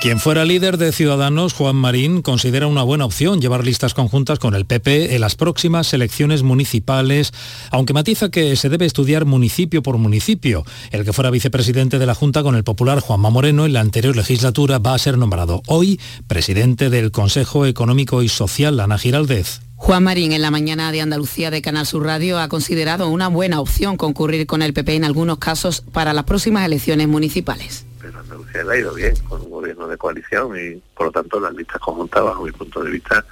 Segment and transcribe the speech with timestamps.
[0.00, 4.54] Quien fuera líder de Ciudadanos, Juan Marín, considera una buena opción llevar listas conjuntas con
[4.54, 7.32] el PP en las próximas elecciones municipales,
[7.70, 10.64] aunque matiza que se debe estudiar municipio por municipio.
[10.90, 14.14] El que fuera vicepresidente de la Junta con el popular Juanma Moreno en la anterior
[14.14, 19.62] legislatura va a ser nombrado hoy presidente del Consejo Económico y Social, Ana Giraldez.
[19.76, 23.60] Juan Marín en la mañana de Andalucía de Canal Sur Radio ha considerado una buena
[23.60, 28.64] opción concurrir con el PP en algunos casos para las próximas elecciones municipales pero Andalucía
[28.64, 31.80] le ha ido bien con un gobierno de coalición y por lo tanto las listas
[31.80, 33.24] conjuntas bajo mi punto de vista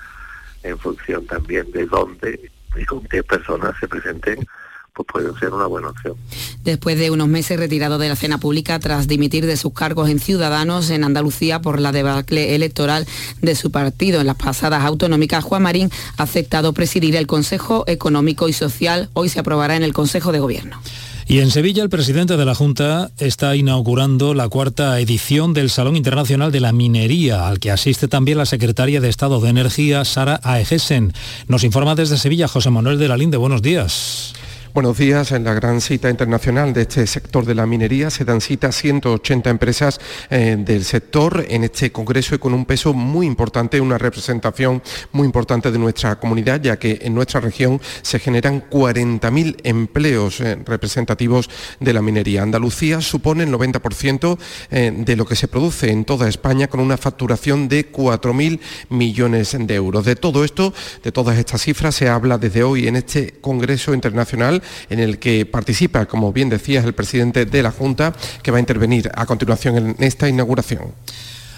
[0.63, 4.45] en función también de dónde y con qué personas se presenten
[4.93, 6.17] pues pueden ser una buena opción.
[6.63, 10.21] Después de unos meses retirado de la cena pública tras dimitir de sus cargos en
[10.21, 13.05] Ciudadanos en Andalucía por la debacle electoral
[13.43, 18.49] de su partido en las pasadas autonómicas, Juan Marín ha aceptado presidir el Consejo Económico
[18.49, 19.11] y Social.
[19.15, 20.81] Hoy se aprobará en el Consejo de Gobierno.
[21.27, 25.97] Y en Sevilla el presidente de la Junta está inaugurando la cuarta edición del Salón
[25.97, 30.39] Internacional de la Minería, al que asiste también la secretaria de Estado de Energía, Sara
[30.43, 31.15] Aegesen.
[31.49, 33.39] Nos informa desde Sevilla José Manuel de la Linde.
[33.39, 34.35] Buenos días.
[34.75, 35.31] Buenos días.
[35.31, 39.49] En la gran cita internacional de este sector de la minería se dan cita 180
[39.49, 40.01] empresas
[40.31, 45.27] eh, del sector en este congreso y con un peso muy importante, una representación muy
[45.27, 51.49] importante de nuestra comunidad, ya que en nuestra región se generan 40.000 empleos eh, representativos
[51.79, 52.43] de la minería.
[52.43, 54.39] Andalucía supone el 90%
[54.73, 59.57] eh, de lo que se produce en toda España con una facturación de 4.000 millones
[59.57, 60.05] de euros.
[60.05, 64.63] De todo esto, de todas estas cifras, se habla desde hoy en este congreso internacional
[64.91, 68.61] en el que participa, como bien decías, el presidente de la Junta, que va a
[68.61, 70.93] intervenir a continuación en esta inauguración.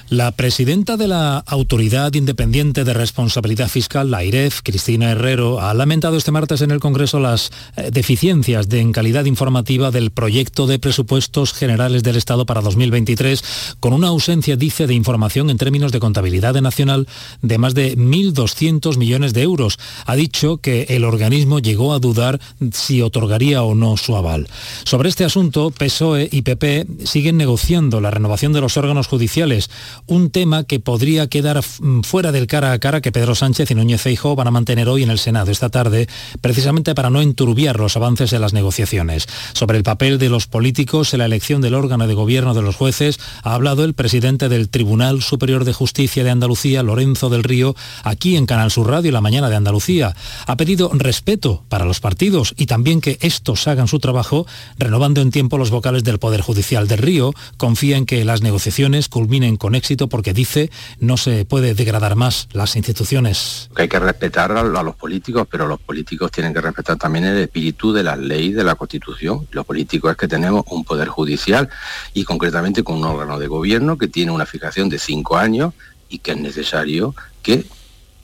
[0.08, 6.16] La presidenta de la Autoridad Independiente de Responsabilidad Fiscal, la IREF, Cristina Herrero, ha lamentado
[6.16, 10.78] este martes en el Congreso las eh, deficiencias de, en calidad informativa del proyecto de
[10.78, 15.98] presupuestos generales del Estado para 2023, con una ausencia, dice, de información en términos de
[15.98, 17.08] contabilidad nacional
[17.42, 19.76] de más de 1.200 millones de euros.
[20.06, 24.46] Ha dicho que el organismo llegó a dudar si otorgaría o no su aval.
[24.84, 29.68] Sobre este asunto, PSOE y PP siguen negociando la renovación de los órganos judiciales
[30.06, 33.74] un tema que podría quedar mm, fuera del cara a cara que Pedro Sánchez y
[33.74, 36.08] Núñez Feijóo van a mantener hoy en el Senado esta tarde,
[36.40, 39.26] precisamente para no enturbiar los avances de las negociaciones.
[39.52, 42.76] Sobre el papel de los políticos en la elección del órgano de gobierno de los
[42.76, 47.74] jueces ha hablado el presidente del Tribunal Superior de Justicia de Andalucía, Lorenzo del Río,
[48.02, 50.14] aquí en Canal Sur Radio la mañana de Andalucía.
[50.46, 54.46] Ha pedido respeto para los partidos y también que estos hagan su trabajo,
[54.78, 57.32] renovando en tiempo los vocales del Poder Judicial del Río.
[57.56, 60.70] Confía en que las negociaciones culminen con éxito porque dice
[61.00, 63.70] no se puede degradar más las instituciones.
[63.74, 67.92] hay que respetar a, los políticos, pero los políticos tienen que respetar también el espíritu
[67.92, 69.46] de las leyes de la Constitución.
[69.50, 71.68] Los políticos es que tenemos un poder judicial
[72.12, 75.72] y concretamente con un órgano de gobierno que tiene una fijación de cinco años
[76.08, 77.64] y que es necesario que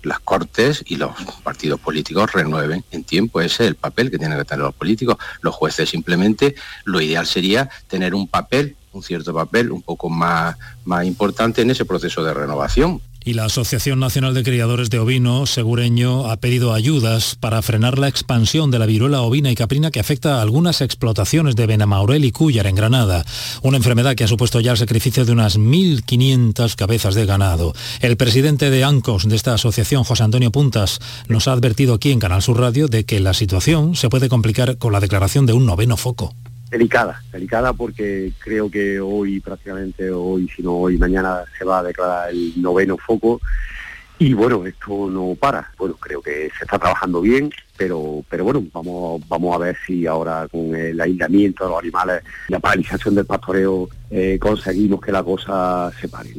[0.02, 1.12] las cortes y los
[1.42, 3.40] partidos políticos renueven en tiempo.
[3.40, 5.16] Ese es el papel que tienen que tener los políticos.
[5.40, 10.56] Los jueces simplemente, lo ideal sería tener un papel un cierto papel un poco más,
[10.84, 13.00] más importante en ese proceso de renovación.
[13.24, 18.08] Y la Asociación Nacional de Criadores de Ovino, Segureño, ha pedido ayudas para frenar la
[18.08, 22.32] expansión de la viruela ovina y caprina que afecta a algunas explotaciones de Benamaurel y
[22.32, 23.24] Cúllar en Granada,
[23.62, 27.74] una enfermedad que ha supuesto ya el sacrificio de unas 1.500 cabezas de ganado.
[28.00, 30.98] El presidente de ANCOS de esta asociación, José Antonio Puntas,
[31.28, 34.78] nos ha advertido aquí en Canal Sur Radio de que la situación se puede complicar
[34.78, 36.34] con la declaración de un noveno foco
[36.72, 41.82] delicada, delicada porque creo que hoy prácticamente, hoy si no hoy, mañana se va a
[41.82, 43.40] declarar el noveno foco
[44.18, 45.70] y bueno, esto no para.
[45.76, 50.06] Bueno, creo que se está trabajando bien, pero, pero bueno, vamos, vamos a ver si
[50.06, 55.22] ahora con el aislamiento de los animales, la paralización del pastoreo, eh, conseguimos que la
[55.22, 56.30] cosa se pare.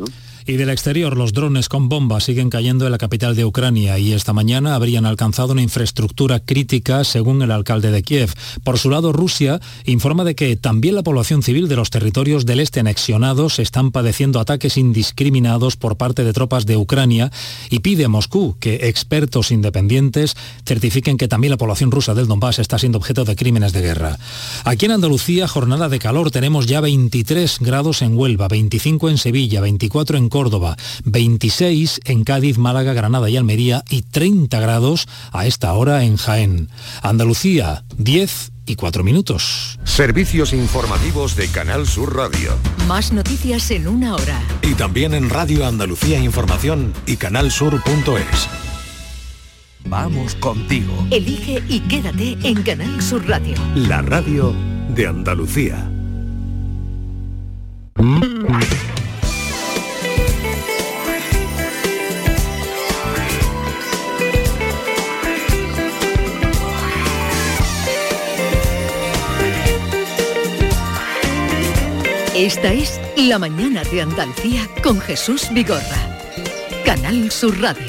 [0.46, 4.14] Y del exterior, los drones con bombas siguen cayendo en la capital de Ucrania y
[4.14, 8.34] esta mañana habrían alcanzado una infraestructura crítica, según el alcalde de Kiev.
[8.64, 12.60] Por su lado, Rusia informa de que también la población civil de los territorios del
[12.60, 17.32] este anexionados están padeciendo ataques indiscriminados por parte de tropas de Ucrania
[17.70, 20.36] y pide a Moscú que expertos independientes
[20.66, 24.18] certifiquen que también la población rusa del Donbass está siendo objeto de crímenes de guerra.
[24.66, 29.62] Aquí en Andalucía, jornada de calor, tenemos ya 23 grados en Huelva, 25 en Sevilla,
[29.62, 35.72] 24 en Córdoba, 26 en Cádiz, Málaga, Granada y Almería y 30 grados a esta
[35.74, 36.70] hora en Jaén.
[37.04, 39.78] Andalucía, 10 y 4 minutos.
[39.84, 42.56] Servicios informativos de Canal Sur Radio.
[42.88, 44.42] Más noticias en una hora.
[44.64, 48.50] Y también en Radio Andalucía Información y canalsur.es.
[49.86, 50.94] vamos contigo.
[51.12, 53.56] Elige y quédate en Canal Sur Radio.
[53.76, 54.52] La radio
[54.96, 55.92] de Andalucía.
[72.36, 76.20] Esta es La Mañana de Andalucía con Jesús Vigorra.
[76.86, 77.86] Canal Sur Radio.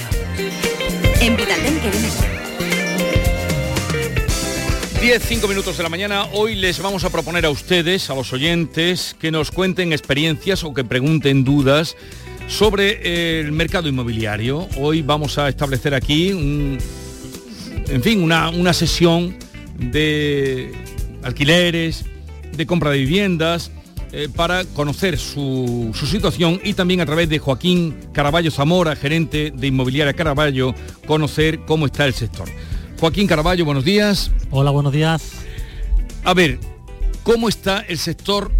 [1.20, 2.12] En Vitaldent queremos...
[5.00, 6.24] 10, 5 minutos de la mañana.
[6.32, 10.72] Hoy les vamos a proponer a ustedes, a los oyentes, que nos cuenten experiencias o
[10.72, 11.96] que pregunten dudas
[12.48, 14.66] sobre el mercado inmobiliario.
[14.76, 16.78] Hoy vamos a establecer aquí, un-
[17.88, 19.36] en fin, una, una sesión
[19.78, 20.72] de
[21.22, 22.04] alquileres,
[22.56, 23.70] de compra de viviendas,
[24.16, 29.52] eh, para conocer su, su situación y también a través de Joaquín Caraballo Zamora, gerente
[29.52, 30.72] de Inmobiliaria Caraballo,
[31.04, 32.48] conocer cómo está el sector.
[33.00, 34.30] Joaquín Caraballo, buenos días.
[34.52, 35.32] Hola, buenos días.
[36.22, 36.60] A ver,
[37.24, 38.52] ¿cómo está el sector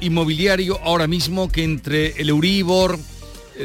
[0.00, 2.98] inmobiliario ahora mismo que entre el Euribor,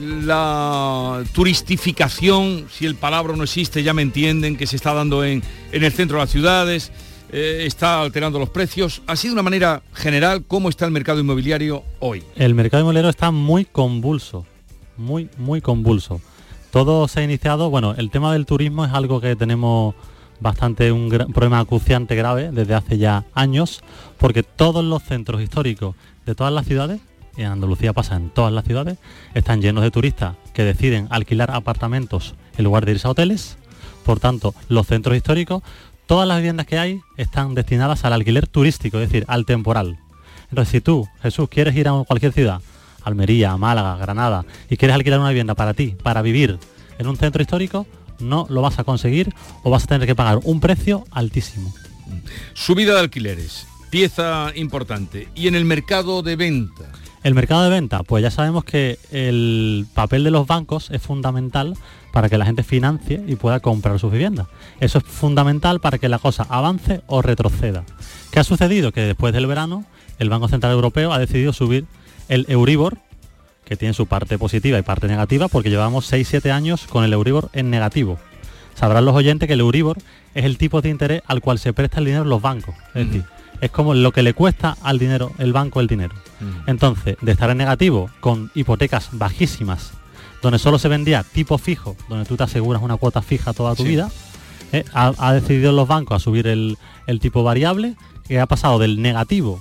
[0.02, 5.42] la turistificación, si el palabra no existe, ya me entienden, que se está dando en,
[5.72, 6.92] en el centro de las ciudades,
[7.32, 9.02] eh, está alterando los precios?
[9.08, 12.24] Así de una manera general, ¿cómo está el mercado inmobiliario hoy?
[12.36, 14.46] El mercado inmobiliario está muy convulso,
[14.98, 16.22] muy, muy convulso.
[16.72, 19.96] Todo se ha iniciado, bueno, el tema del turismo es algo que tenemos
[20.40, 23.82] bastante un problema acuciante grave desde hace ya años,
[24.18, 25.96] porque todos los centros históricos
[26.26, 27.00] de todas las ciudades,
[27.38, 28.98] en Andalucía pasa en todas las ciudades,
[29.34, 33.58] están llenos de turistas que deciden alquilar apartamentos en lugar de irse a hoteles.
[34.04, 35.64] Por tanto, los centros históricos,
[36.08, 40.00] todas las viviendas que hay están destinadas al alquiler turístico, es decir, al temporal.
[40.50, 42.62] Entonces, si tú, Jesús, quieres ir a cualquier ciudad,
[43.04, 46.58] Almería, Málaga, Granada, y quieres alquilar una vivienda para ti, para vivir
[46.98, 47.86] en un centro histórico,
[48.20, 49.34] no lo vas a conseguir
[49.64, 51.74] o vas a tener que pagar un precio altísimo.
[52.54, 55.28] Subida de alquileres, pieza importante.
[55.36, 56.86] Y en el mercado de venta,
[57.28, 61.74] El mercado de venta, pues ya sabemos que el papel de los bancos es fundamental
[62.14, 64.48] para que la gente financie y pueda comprar sus viviendas.
[64.80, 67.84] Eso es fundamental para que la cosa avance o retroceda.
[68.32, 68.94] ¿Qué ha sucedido?
[68.94, 69.84] Que después del verano
[70.20, 71.84] el Banco Central Europeo ha decidido subir
[72.30, 72.98] el Euribor,
[73.66, 77.50] que tiene su parte positiva y parte negativa, porque llevamos 6-7 años con el Euribor
[77.52, 78.18] en negativo.
[78.74, 79.98] Sabrán los oyentes que el Euribor
[80.34, 82.74] es el tipo de interés al cual se presta el dinero los bancos.
[82.96, 83.26] Es decir,
[83.62, 86.16] es como lo que le cuesta al dinero, el banco el dinero.
[86.68, 89.92] Entonces, de estar en negativo con hipotecas bajísimas,
[90.42, 93.84] donde solo se vendía tipo fijo, donde tú te aseguras una cuota fija toda tu
[93.84, 93.90] Sí.
[93.90, 94.10] vida,
[94.72, 96.78] eh, ha, ha decidido los bancos a subir el,
[97.08, 97.96] el tipo variable,
[98.28, 99.60] que ha pasado del negativo,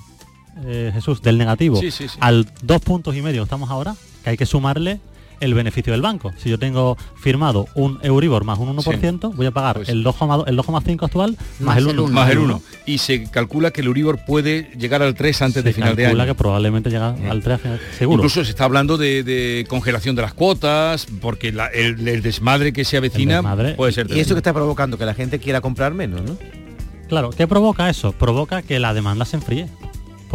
[0.65, 2.19] eh, Jesús, del negativo Sí, sí, sí.
[2.21, 3.95] al dos puntos y medio que estamos ahora,
[4.25, 5.01] que hay que sumarle
[5.41, 6.33] el beneficio del banco.
[6.37, 10.45] Si yo tengo firmado un Euribor más un 1%, voy a pagar Pues- el 2,2
[10.47, 12.09] el 2,5 actual más, el 1.
[12.09, 12.63] más el 1.
[12.87, 16.25] Y se calcula que el Euribor puede llegar al 3 antes de final de calcula
[16.25, 16.33] año.
[16.33, 18.19] que probablemente llega al 3 a final- seguro.
[18.19, 22.73] Incluso se está hablando de, de congelación de las cuotas, porque la- el, el desmadre
[22.73, 23.43] que se avecina
[23.77, 26.37] puede ser Y eso que está provocando que la gente quiera comprar menos, ¿no?
[27.09, 28.13] Claro, ¿qué provoca eso?
[28.13, 29.69] Provoca que la demanda se enfríe.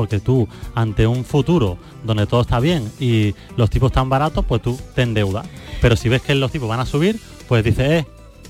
[0.01, 4.59] Porque tú, ante un futuro donde todo está bien y los tipos están baratos, pues
[4.59, 5.45] tú te endeudas.
[5.79, 8.05] Pero si ves que los tipos van a subir, pues dices, eh,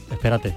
[0.09, 0.56] espérate.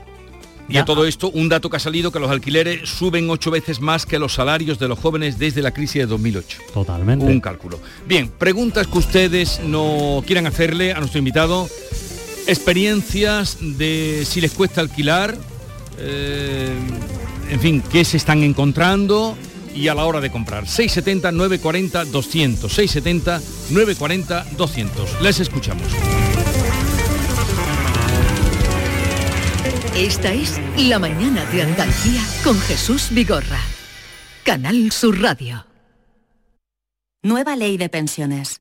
[0.69, 3.81] Y a todo esto, un dato que ha salido, que los alquileres suben ocho veces
[3.81, 6.59] más que los salarios de los jóvenes desde la crisis de 2008.
[6.73, 7.25] Totalmente.
[7.27, 7.81] Un cálculo.
[8.07, 11.69] Bien, preguntas que ustedes no quieran hacerle a nuestro invitado.
[12.47, 15.37] Experiencias de si les cuesta alquilar,
[15.99, 16.73] eh,
[17.51, 19.37] en fin, qué se están encontrando
[19.75, 20.67] y a la hora de comprar.
[20.67, 23.41] 670 940 200, 670
[23.71, 25.23] 940 200.
[25.23, 25.87] Les escuchamos.
[29.97, 33.61] Esta es La Mañana de Andalucía con Jesús Vigorra.
[34.43, 35.67] Canal Sur Radio.
[37.23, 38.61] Nueva ley de pensiones.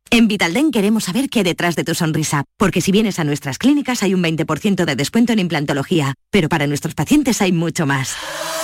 [0.13, 3.57] En Vitalden queremos saber qué hay detrás de tu sonrisa, porque si vienes a nuestras
[3.57, 8.17] clínicas hay un 20% de descuento en implantología, pero para nuestros pacientes hay mucho más.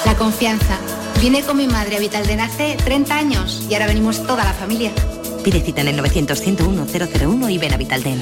[0.05, 0.77] La confianza.
[1.21, 4.91] Vine con mi madre a Vitalden hace 30 años y ahora venimos toda la familia.
[5.41, 8.21] Pide cita en el 900-101-001 y ven a Vitalden.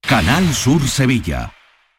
[0.00, 1.52] Canal Sur Sevilla.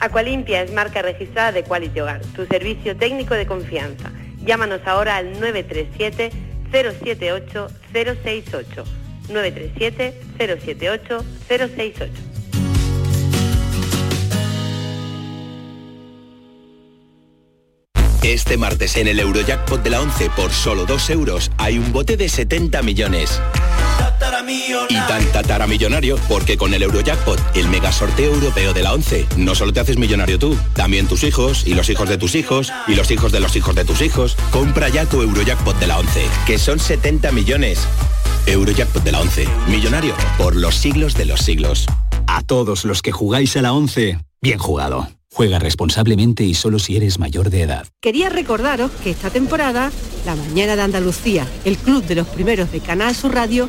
[0.00, 4.12] Aqualimpia es marca registrada de Quality Hogar, tu servicio técnico de confianza.
[4.44, 6.30] Llámanos ahora al 937
[6.70, 8.84] 078 068.
[9.28, 12.12] 937 078 068.
[18.22, 22.16] Este martes en el Eurojackpot de la 11 por solo 2 euros hay un bote
[22.16, 23.40] de 70 millones.
[24.88, 29.26] Y tan tatara millonario porque con el Eurojackpot, el mega sorteo europeo de la 11,
[29.36, 32.72] no solo te haces millonario tú, también tus hijos y los hijos de tus hijos
[32.86, 34.36] y los hijos de los hijos de tus hijos.
[34.50, 37.86] Compra ya tu Eurojackpot de la 11, que son 70 millones.
[38.46, 41.86] Eurojackpot de la 11, millonario por los siglos de los siglos.
[42.26, 45.08] A todos los que jugáis a la 11, bien jugado.
[45.32, 47.86] Juega responsablemente y solo si eres mayor de edad.
[48.00, 49.92] Quería recordaros que esta temporada,
[50.24, 53.68] La Mañana de Andalucía, el club de los primeros de Canal Sur Radio,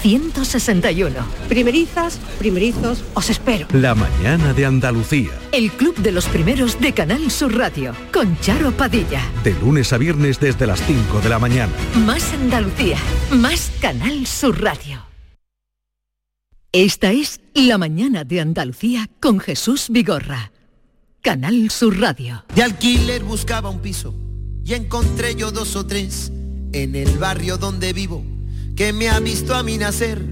[0.00, 1.14] 161.
[1.48, 3.66] Primerizas, primerizos, os espero.
[3.72, 5.30] La mañana de Andalucía.
[5.52, 9.22] El club de los primeros de Canal Sur Radio con Charo Padilla.
[9.42, 11.72] De lunes a viernes desde las 5 de la mañana.
[12.06, 12.98] Más Andalucía,
[13.30, 15.04] más Canal Sur Radio.
[16.72, 20.52] Esta es La mañana de Andalucía con Jesús Vigorra.
[21.22, 22.44] Canal Sur Radio.
[22.54, 24.14] De alquiler buscaba un piso
[24.64, 26.30] y encontré yo dos o tres
[26.72, 28.37] en el barrio donde vivo
[28.78, 30.22] que me ha visto a mí nacer.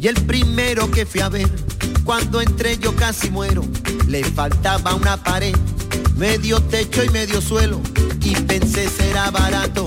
[0.00, 1.48] Y el primero que fui a ver
[2.02, 3.62] cuando entré yo casi muero.
[4.08, 5.54] Le faltaba una pared
[6.16, 7.80] medio techo y medio suelo.
[8.20, 9.86] Y pensé será barato.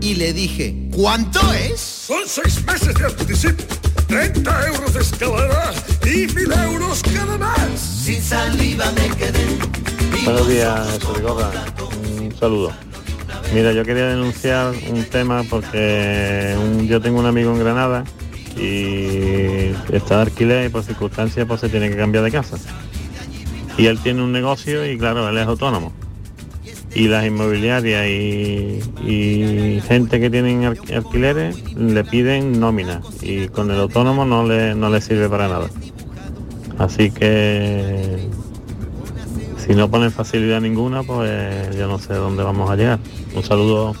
[0.00, 1.78] Y le dije ¿cuánto es?
[2.06, 3.64] Son seis meses de anticipo
[4.08, 5.74] 30 euros de escalera
[6.06, 7.80] y mil euros cada mes.
[7.80, 9.58] Sin saliva me quedé.
[10.24, 11.22] Buenos días, soy
[12.18, 12.91] Un saludo.
[13.54, 16.56] Mira, yo quería denunciar un tema porque
[16.86, 18.04] yo tengo un amigo en Granada
[18.56, 22.56] y está de alquiler y por circunstancias pues se tiene que cambiar de casa.
[23.76, 25.92] Y él tiene un negocio y claro, él es autónomo.
[26.94, 33.80] Y las inmobiliarias y, gente que tienen al- alquileres le piden nómina y con el
[33.80, 35.68] autónomo no le, no le sirve para nada.
[36.78, 38.18] Así que
[39.66, 42.98] si no ponen facilidad ninguna, pues yo no sé dónde vamos a llegar.
[43.34, 43.94] Un saludo.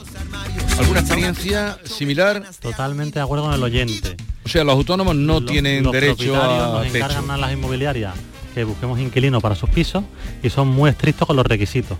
[0.78, 2.42] ¿Alguna experiencia similar?
[2.60, 4.16] Totalmente de acuerdo con el oyente.
[4.44, 6.96] O sea, los autónomos no Los- tienen los derecho propietarios a nos techo.
[6.96, 8.14] encargan a las inmobiliarias
[8.54, 10.04] que busquemos inquilinos para sus pisos
[10.42, 11.96] y son muy estrictos con los requisitos.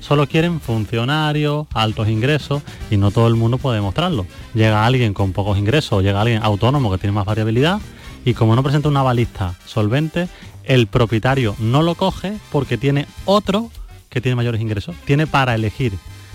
[0.00, 4.26] Solo quieren funcionarios, altos ingresos y no todo el mundo puede demostrarlo.
[4.52, 7.78] Llega alguien con pocos ingresos, llega alguien autónomo que tiene más variabilidad
[8.24, 10.28] y como no presenta una balista solvente,
[10.64, 13.70] el propietario no lo coge porque tiene otro
[14.08, 14.94] que tiene mayores ingresos.
[15.04, 15.92] Tiene para elegir.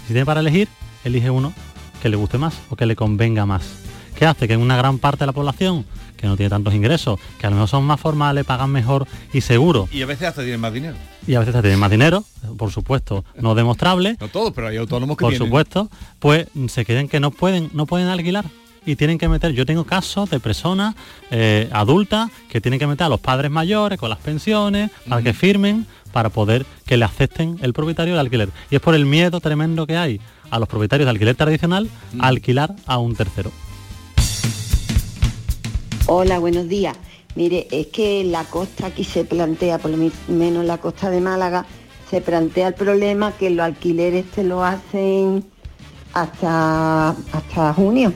[0.08, 0.68] Si tiene para elegir,
[1.04, 1.54] elige uno
[2.02, 3.64] que le guste más o que le convenga más.
[4.16, 4.48] ¿Qué hace?
[4.48, 5.86] Que una gran parte de la población
[6.18, 9.40] que no tiene tantos ingresos, que a lo mejor son más formales, pagan mejor y
[9.40, 10.98] seguro, Y a veces hasta tienen más dinero.
[11.26, 12.26] y a veces hasta tienen más dinero,
[12.58, 15.48] por supuesto, no demostrable, No todos, pero hay autónomos que por tienen.
[15.48, 18.44] supuesto, pues se creen que no pueden, no pueden alquilar
[18.90, 20.96] y tienen que meter, yo tengo casos de personas
[21.30, 25.32] eh, adultas que tienen que meter a los padres mayores con las pensiones para que
[25.34, 28.50] firmen para poder que le acepten el propietario del alquiler.
[28.72, 30.20] Y es por el miedo tremendo que hay
[30.50, 33.52] a los propietarios de alquiler tradicional a alquilar a un tercero.
[36.08, 36.98] Hola, buenos días.
[37.36, 41.64] Mire, es que la costa aquí se plantea, por lo menos la costa de Málaga,
[42.10, 45.46] se plantea el problema que los alquileres te lo hacen
[46.12, 48.12] hasta, hasta junio.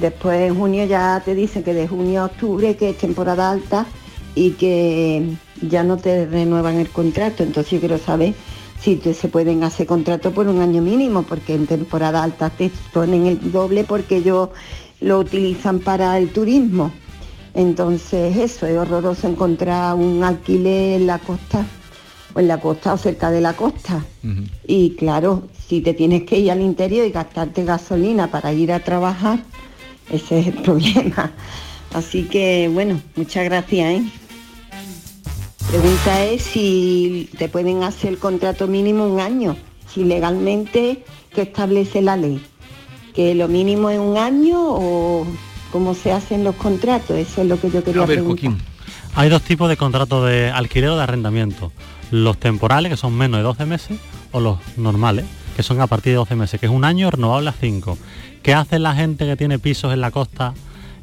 [0.00, 3.86] Después en junio ya te dicen que de junio a octubre, que es temporada alta
[4.34, 5.26] y que
[5.62, 7.42] ya no te renuevan el contrato.
[7.42, 8.34] Entonces yo quiero saber
[8.80, 12.70] si te- se pueden hacer contratos por un año mínimo, porque en temporada alta te
[12.92, 14.50] ponen el doble porque ellos
[15.00, 16.92] lo utilizan para el turismo.
[17.54, 21.64] Entonces eso, es horroroso encontrar un alquiler en la costa,
[22.34, 24.04] o en la costa o cerca de la costa.
[24.66, 28.80] Y claro, si te tienes que ir al interior y gastarte gasolina para ir a
[28.80, 29.38] trabajar,
[30.10, 31.32] ese es el problema.
[31.94, 34.00] Así que bueno, muchas gracias.
[34.00, 34.04] ¿eh?
[35.68, 39.56] Pregunta es si te pueden hacer el contrato mínimo un año,
[39.92, 41.04] si legalmente
[41.34, 42.40] que establece la ley,
[43.14, 45.26] que lo mínimo es un año o
[45.72, 48.52] cómo se hacen los contratos, eso es lo que yo quería preguntar.
[49.14, 51.72] Hay dos tipos de contratos de alquiler o de arrendamiento.
[52.10, 53.98] Los temporales, que son menos de 12 meses,
[54.30, 55.24] o los normales,
[55.56, 57.96] que son a partir de 12 meses, que es un año renovable a 5.
[58.42, 60.52] ¿Qué hace la gente que tiene pisos en la costa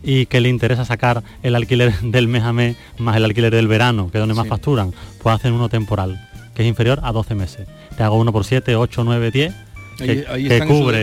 [0.03, 3.67] y que le interesa sacar el alquiler del mes a mes más el alquiler del
[3.67, 4.93] verano, que es donde más facturan?
[5.23, 7.67] Pues hacen uno temporal, que es inferior a 12 meses.
[7.97, 9.57] Te hago uno por 7, 8, 9, 10, que,
[9.99, 10.97] Ahí, ahí que en su- cubre...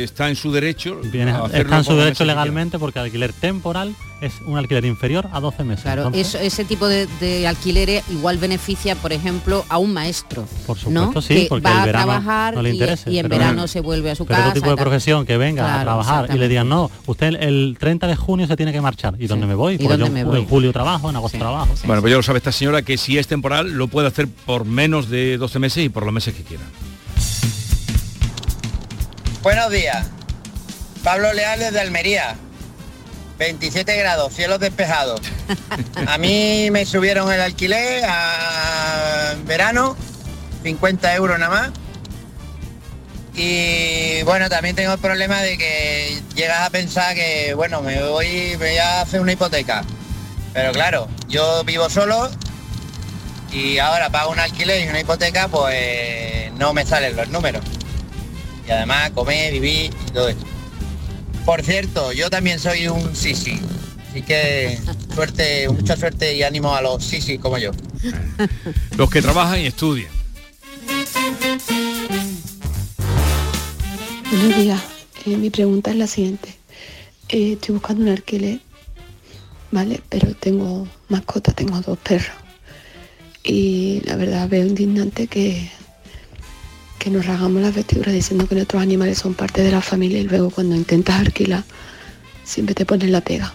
[0.00, 1.00] eh, está en su derecho.
[1.04, 5.40] Viene- está en su derecho legalmente porque el alquiler temporal es un alquiler inferior a
[5.40, 5.82] 12 meses.
[5.82, 10.44] Claro, Entonces, eso- ese tipo de, de alquileres igual beneficia, por ejemplo, a un maestro.
[10.66, 11.20] Por supuesto, ¿no?
[11.22, 13.66] sí, que porque va el a trabajar no le y- interesa, y, en pero- verano
[13.66, 14.50] se vuelve a su pero casa.
[14.50, 17.76] otro tipo de profesión que venga a trabajar y le digan, no, usted el, el
[17.78, 19.14] 30 de junio se tiene que marchar.
[19.18, 19.74] ¿Y dónde me voy?
[19.74, 20.46] ¿Y dónde yo me en voy?
[20.48, 21.74] julio trabajo, en agosto trabajo.
[21.84, 24.64] Bueno, pues ya lo sabe esta señora que si es temporal lo puede hacer por
[24.64, 26.62] menos de 12 meses y por los meses que quiera.
[29.42, 30.06] Buenos días.
[31.02, 32.36] Pablo Leal desde Almería.
[33.38, 35.20] 27 grados, cielos despejados.
[36.06, 39.96] A mí me subieron el alquiler a verano,
[40.62, 41.70] 50 euros nada más.
[43.34, 48.56] Y bueno, también tengo el problema de que llegas a pensar que, bueno, me voy,
[48.60, 49.82] me voy a hacer una hipoteca.
[50.52, 52.30] Pero claro, yo vivo solo
[53.50, 57.64] y ahora pago un alquiler y una hipoteca, pues no me salen los números
[58.66, 60.44] y además comer, vivir y todo esto.
[61.44, 63.58] Por cierto, yo también soy un sisi,
[64.10, 64.78] así que
[65.14, 67.72] suerte, mucha suerte y ánimo a los sisi como yo.
[68.96, 70.10] Los que trabajan y estudian.
[74.30, 74.82] Buenos días.
[75.26, 76.56] Eh, mi pregunta es la siguiente.
[77.28, 78.60] Eh, estoy buscando un alquiler,
[79.70, 80.00] ¿vale?
[80.08, 82.36] Pero tengo mascota, tengo dos perros.
[83.44, 85.70] Y la verdad veo indignante que,
[87.02, 90.22] que nos rasgamos las vestiduras diciendo que nuestros animales son parte de la familia y
[90.22, 91.64] luego cuando intentas alquilar
[92.44, 93.52] siempre te ponen la pega.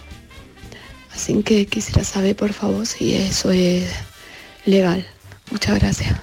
[1.14, 3.90] Así que quisiera saber, por favor, si eso es
[4.66, 5.06] legal.
[5.50, 6.14] Muchas gracias.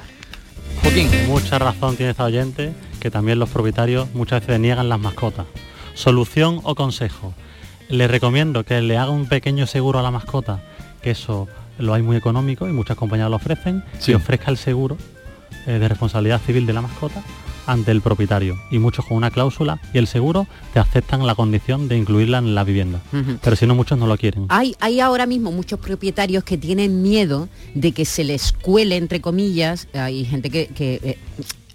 [1.28, 5.48] Mucha razón tiene esta oyente, que también los propietarios muchas veces niegan las mascotas.
[5.96, 7.34] Solución o consejo.
[7.90, 10.62] Le recomiendo que le haga un pequeño seguro a la mascota,
[11.02, 11.48] que eso
[11.80, 14.12] lo hay muy económico y muchas compañías lo ofrecen, Sí.
[14.12, 14.96] y ofrezca el seguro
[15.68, 17.24] eh, de responsabilidad civil de la mascota
[17.68, 21.88] ante el propietario y muchos con una cláusula y el seguro te aceptan la condición
[21.88, 23.02] de incluirla en la vivienda.
[23.42, 24.46] Pero si no, muchos no lo quieren.
[24.50, 29.22] Hay, hay ahora mismo muchos propietarios que tienen miedo de que se les cuele, entre
[29.22, 31.18] comillas, hay gente que, que, eh,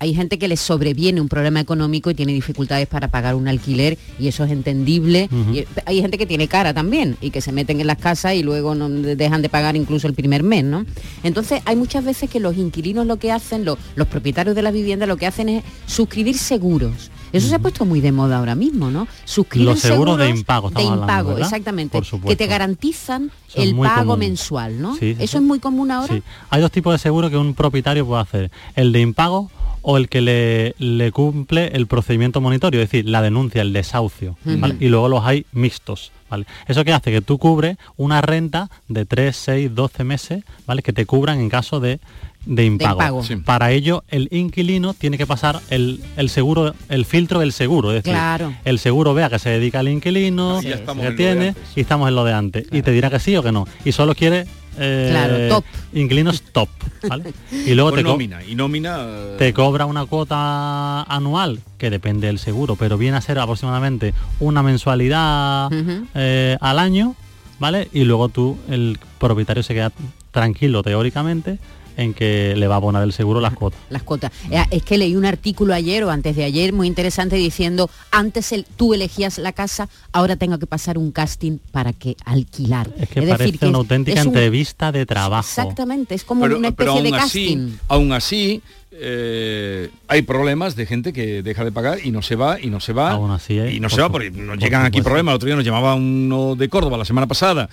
[0.00, 3.98] hay gente que les sobreviene un problema económico y tiene dificultades para pagar un alquiler
[4.18, 5.28] y eso es entendible.
[5.52, 8.34] Y, eh, hay gente que tiene cara también y que se meten en las casas
[8.34, 10.84] y luego no dejan de pagar incluso el primer mes, ¿no?
[11.22, 14.70] Entonces hay muchas veces que los inquilinos lo que hacen, lo- los propietarios de la
[14.70, 17.10] vivienda lo que hacen es suscribir seguros.
[17.32, 19.06] Eso se ha puesto muy de moda ahora mismo, ¿no?
[19.24, 24.00] Suscriben Los seguros de impago, de hablando, impago, exactamente, Por que te garantizan el pago
[24.14, 24.18] común.
[24.18, 24.94] mensual, ¿no?
[24.94, 25.36] Sí, sí, Eso sí.
[25.36, 26.12] es muy común ahora.
[26.14, 26.22] Sí.
[26.50, 28.50] Hay dos tipos de seguro que un propietario puede hacer.
[28.74, 29.48] El de impago
[29.82, 34.36] o el que le, le cumple el procedimiento monitorio, es decir, la denuncia, el desahucio.
[34.78, 36.12] Y luego los hay mixtos.
[36.28, 36.46] ¿vale?
[36.68, 40.82] Eso que hace que tú cubres una renta de 3, 6, 12 meses, ¿vale?
[40.82, 41.98] Que te cubran en caso de,
[42.46, 42.92] de impago.
[43.00, 43.24] impago.
[43.24, 43.36] Sí.
[43.36, 47.90] Para ello, el inquilino tiene que pasar el, el seguro, el filtro del seguro.
[47.90, 48.54] Es decir, Claro.
[48.64, 51.16] el seguro vea que se dedica al inquilino, Y ya estamos que en lo de
[51.16, 51.62] tiene, antes.
[51.76, 52.66] y estamos en lo de antes.
[52.70, 53.66] Y te dirá que sí o que no.
[53.84, 54.46] Y solo quiere
[54.80, 55.64] eh, Claro, top.
[55.92, 56.68] inquilinos top.
[57.08, 57.32] ¿vale?
[57.66, 58.42] Y luego te, co- nómina.
[58.44, 58.96] Y nómina...
[59.00, 64.12] eh, te cobra una cuota anual que depende del seguro, pero viene a ser aproximadamente
[64.40, 65.70] una mensualidad
[66.14, 67.14] eh, al año,
[67.58, 67.88] ¿vale?
[67.92, 69.92] Y luego tú, el propietario se queda
[70.30, 71.58] tranquilo teóricamente
[71.96, 73.80] en que le va a abonar el seguro las cuotas.
[73.90, 74.32] Las cuotas.
[74.50, 78.52] Eh, Es que leí un artículo ayer o antes de ayer muy interesante diciendo, antes
[78.52, 82.90] el- tú elegías la casa, ahora tengo que pasar un casting para que alquilar.
[82.98, 85.48] Es que decir, parece una es- auténtica es un- entrevista de trabajo.
[85.48, 87.76] Exactamente, es como pero, una pero especie de aún así, casting.
[87.88, 92.60] aún así, eh, hay problemas de gente que deja de pagar y no se va,
[92.60, 94.58] y no se va, Aún así hay, y no por se va, porque nos por
[94.58, 95.32] llegan aquí problemas.
[95.32, 97.68] El otro día nos llamaba uno de Córdoba la semana pasada,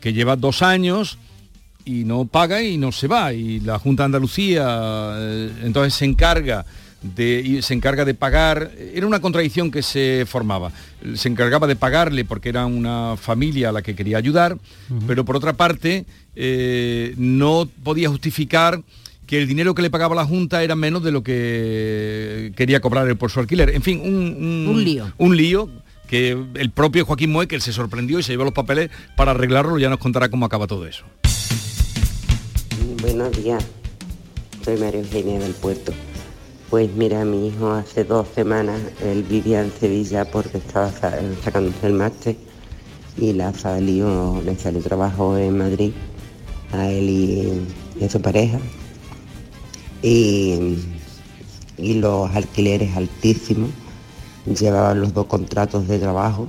[0.00, 1.18] que lleva dos años
[1.84, 3.32] y no paga y no se va.
[3.32, 6.64] Y la Junta de Andalucía eh, entonces se encarga
[7.02, 10.72] de, y se encarga de pagar, era una contradicción que se formaba.
[11.14, 14.58] Se encargaba de pagarle porque era una familia a la que quería ayudar,
[15.06, 16.04] pero por otra parte
[16.36, 18.82] eh, no podía justificar
[19.26, 23.08] que el dinero que le pagaba la Junta era menos de lo que quería cobrar
[23.08, 23.70] él por su alquiler.
[23.70, 25.12] En fin, un, Un lío.
[25.18, 25.70] Un lío
[26.08, 29.88] que el propio Joaquín Moekel se sorprendió y se llevó los papeles para arreglarlo, ya
[29.88, 31.04] nos contará cómo acaba todo eso.
[33.00, 33.64] Buenos días,
[34.64, 35.92] soy María Eugenia del Puerto.
[36.68, 41.86] Pues mira, mi hijo hace dos semanas, él vivía en Sevilla porque estaba sa- sacándose
[41.86, 42.36] el máster
[43.16, 45.92] y la salió, le salió trabajo en Madrid
[46.72, 47.66] a él y,
[48.00, 48.58] y a su pareja.
[50.02, 50.78] Y,
[51.76, 53.70] y los alquileres altísimos,
[54.46, 56.46] llevaban los dos contratos de trabajo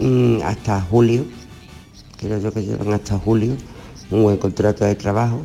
[0.00, 1.24] mm, hasta julio,
[2.18, 3.56] creo yo que llevan hasta julio,
[4.14, 5.40] un buen contrato de trabajo.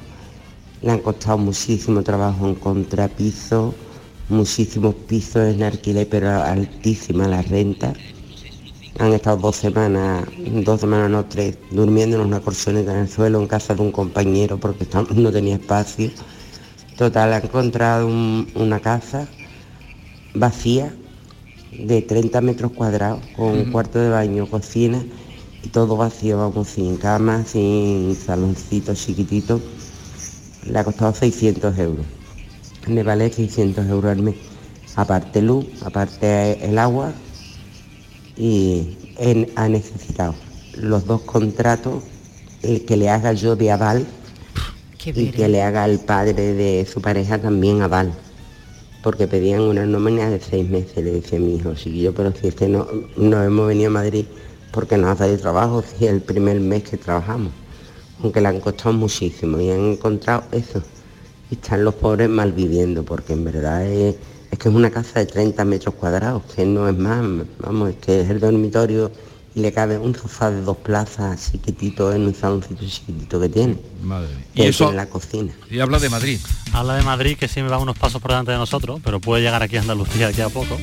[0.82, 3.73] Le han costado muchísimo trabajo en contrapiso,
[4.29, 7.93] muchísimos pisos en alquiler, pero altísima la renta.
[8.99, 10.25] Han estado dos semanas,
[10.63, 13.91] dos semanas no tres, durmiendo en una colchoneta en el suelo en casa de un
[13.91, 16.12] compañero porque no tenía espacio.
[16.97, 19.27] Total, ha encontrado un- una casa
[20.34, 20.93] vacía
[21.71, 25.01] de 30 metros cuadrados, con un cuarto de baño, cocina
[25.63, 29.59] y todo vacío, vamos, sin cama, sin saloncito chiquitito.
[30.65, 32.05] Le ha costado 600 euros.
[32.87, 34.35] Le vale 600 euros al mes.
[34.95, 37.13] Aparte luz, aparte el agua
[38.35, 40.35] y él ha necesitado
[40.75, 42.03] los dos contratos,
[42.63, 44.05] el que le haga yo de aval
[45.05, 48.13] y que le haga al padre de su pareja también aval
[49.01, 52.55] porque pedían una nómina de seis meses, le decía mi hijo, chiquillo, pero si es
[52.55, 54.25] que no, no hemos venido a Madrid
[54.71, 57.51] porque nos ha salido trabajo, si es el primer mes que trabajamos,
[58.21, 60.82] aunque le han costado muchísimo y han encontrado eso.
[61.51, 64.15] Y están los pobres mal viviendo, porque en verdad es,
[64.51, 67.23] es que es una casa de 30 metros cuadrados, que no es más,
[67.60, 69.12] vamos, es que es el dormitorio
[69.55, 73.77] y le cabe un sofá de dos plazas chiquitito en un saloncito chiquitito que tiene.
[74.03, 75.51] Madre Y eso en la cocina.
[75.69, 76.39] y habla de Madrid.
[76.71, 79.41] Habla de Madrid que sí me va unos pasos por delante de nosotros, pero puede
[79.41, 80.77] llegar aquí a Andalucía aquí a poco,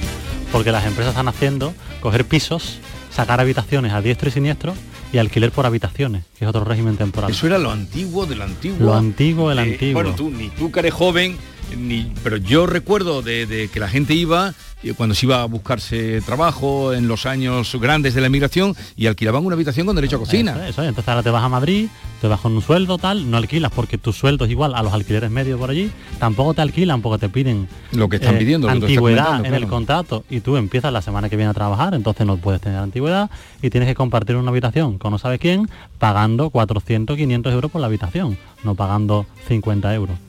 [0.51, 2.79] porque las empresas están haciendo coger pisos,
[3.17, 4.75] sacar habitaciones a diestro y siniestro
[5.13, 7.31] y alquiler por habitaciones, que es otro régimen temporal.
[7.31, 8.79] Eso era lo antiguo del antiguo.
[8.87, 9.95] Lo antiguo del Eh, antiguo.
[10.03, 11.37] Bueno, tú, ni tú que eres joven,
[11.77, 15.47] ni, pero yo recuerdo de, de que la gente iba, eh, cuando se iba a
[15.47, 20.17] buscarse trabajo en los años grandes de la emigración, y alquilaban una habitación con derecho
[20.17, 20.53] a cocina.
[20.53, 21.89] Eso, eso, entonces ahora te vas a Madrid,
[22.21, 24.93] te vas con un sueldo tal, no alquilas porque tu sueldo es igual a los
[24.93, 28.69] alquileres medios por allí, tampoco te alquilan porque te piden Lo que están eh, pidiendo,
[28.69, 32.37] antigüedad en el contrato y tú empiezas la semana que viene a trabajar, entonces no
[32.37, 33.31] puedes tener antigüedad
[33.63, 37.81] y tienes que compartir una habitación con no sabe quién, pagando 400, 500 euros por
[37.81, 40.26] la habitación, no pagando 50 euros.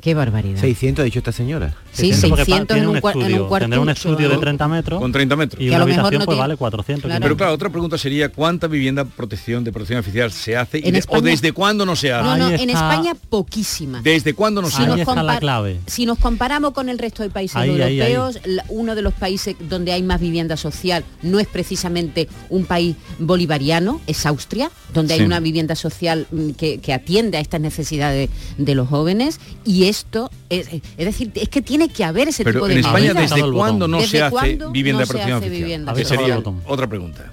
[0.00, 0.60] Qué barbaridad.
[0.60, 1.74] 600 ha dicho esta señora.
[1.92, 3.64] Sí, 600 porque 600 tiene en un, cua- en estudio, un cuarto.
[3.64, 5.62] tendrá un estudio de 30 metros Con 30 metros.
[5.62, 7.08] y Que a una lo mejor habitación no pues tiene- vale 400.
[7.08, 7.22] Claro.
[7.22, 11.04] Pero claro, otra pregunta sería ¿cuánta vivienda protección de protección oficial se hace y de-
[11.08, 12.24] o desde cuándo no se hace?
[12.24, 14.00] No, no, Ahí en está- España poquísima.
[14.02, 14.96] ¿Desde cuándo no se Si hace?
[14.96, 15.80] la compar- clave.
[15.86, 18.12] Si nos comparamos con el resto de países Ahí, ahí, ahí.
[18.12, 22.64] europeos, la- uno de los países donde hay más vivienda social no es precisamente un
[22.64, 25.20] país bolivariano, es Austria, donde Sí.
[25.20, 29.40] hay una vivienda social mm, que, que atiende a estas necesidades de los jóvenes.
[29.64, 32.78] Y esto, es, es decir, es que tiene que haber ese Pero tipo de en
[32.80, 33.30] España medidas.
[33.34, 35.50] ¿desde cuándo no ¿Desde se hace vivienda no de protección hace oficial?
[35.50, 36.18] vivienda Que oficial?
[36.18, 37.32] sería otra pregunta.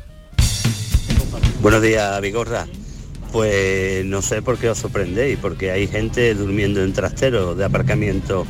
[1.62, 2.68] Buenos días, Vigorra.
[3.32, 8.46] Pues no sé por qué os sorprendéis, porque hay gente durmiendo en trasteros de aparcamiento,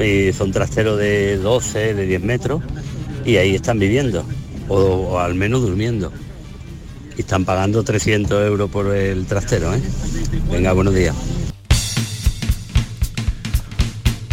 [0.00, 2.62] y son trasteros de 12, de 10 metros,
[3.24, 4.24] y ahí están viviendo,
[4.68, 6.12] o, o al menos durmiendo.
[7.16, 9.80] Y están pagando 300 euros por el trastero, ¿eh?
[10.50, 11.14] Venga, buenos días.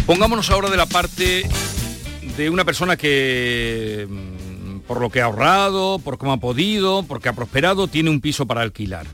[0.08, 1.46] Pongámonos ahora de la parte
[2.38, 7.28] de una persona que mm, por lo que ha ahorrado, por cómo ha podido, porque
[7.28, 9.04] ha prosperado, tiene un piso para alquilar.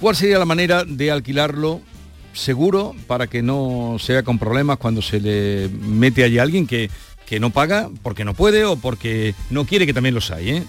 [0.00, 1.80] ¿Cuál sería la manera de alquilarlo
[2.34, 6.88] seguro para que no sea con problemas cuando se le mete allí alguien que,
[7.26, 10.62] que no paga porque no puede o porque no quiere que también los hay, ¿eh?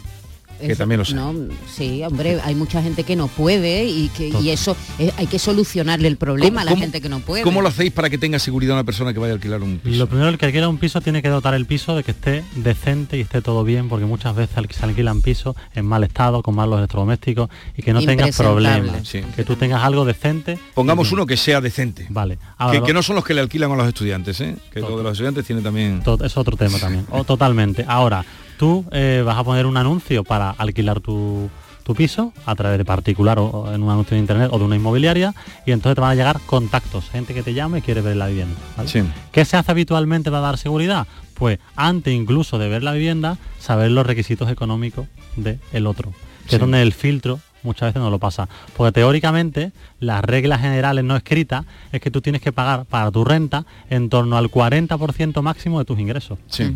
[0.59, 1.15] Que también los hay.
[1.15, 1.33] no,
[1.71, 4.75] sí, hombre, hay mucha gente que no puede y que y eso
[5.17, 7.43] hay que solucionarle el problema a la gente que no puede.
[7.43, 9.97] ¿Cómo lo hacéis para que tenga seguridad una persona que vaya a alquilar un piso?
[9.97, 12.43] Lo primero, el que alquila un piso tiene que dotar el piso de que esté
[12.55, 16.41] decente y esté todo bien, porque muchas veces al- se alquilan pisos en mal estado,
[16.41, 19.07] con malos electrodomésticos y que no tengas problemas.
[19.07, 19.21] Sí.
[19.35, 20.57] Que tú tengas algo decente.
[20.73, 22.05] Pongamos uno que sea decente.
[22.09, 22.37] Vale.
[22.37, 24.55] Que, Ahora, que no son los que le alquilan a los estudiantes, ¿eh?
[24.71, 26.01] Que lo de los estudiantes tiene también...
[26.03, 27.05] to- es otro tema también.
[27.11, 27.85] O, totalmente.
[27.87, 28.25] Ahora,
[28.57, 31.49] tú eh, vas a poner un anuncio para alquilar tu,
[31.83, 34.63] tu piso a través de particular o, o en un anuncio de internet o de
[34.65, 35.33] una inmobiliaria
[35.65, 38.27] y entonces te van a llegar contactos, gente que te llama y quiere ver la
[38.27, 38.55] vivienda.
[38.77, 38.89] ¿vale?
[38.89, 39.03] Sí.
[39.31, 41.07] ¿Qué se hace habitualmente para dar seguridad?
[41.33, 46.11] Pues antes incluso de ver la vivienda, saber los requisitos económicos del otro,
[46.43, 46.55] que Sí.
[46.55, 48.47] es donde el filtro muchas veces no lo pasa.
[48.77, 53.23] Porque teóricamente las reglas generales no escritas es que tú tienes que pagar para tu
[53.23, 56.37] renta en torno al 40% máximo de tus ingresos.
[56.47, 56.71] Sí.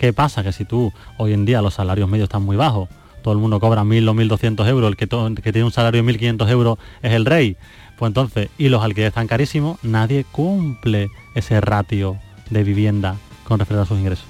[0.00, 0.42] ¿Qué pasa?
[0.42, 2.88] Que si tú hoy en día los salarios medios están muy bajos,
[3.22, 6.48] todo el mundo cobra 1.000 o 1.200 euros, el que, tiene un salario de 1.500
[6.48, 7.58] euros es el rey,
[7.98, 12.16] pues entonces, y los alquileres están carísimos, nadie cumple ese ratio
[12.48, 14.24] de vivienda con respecto a sus ingresos.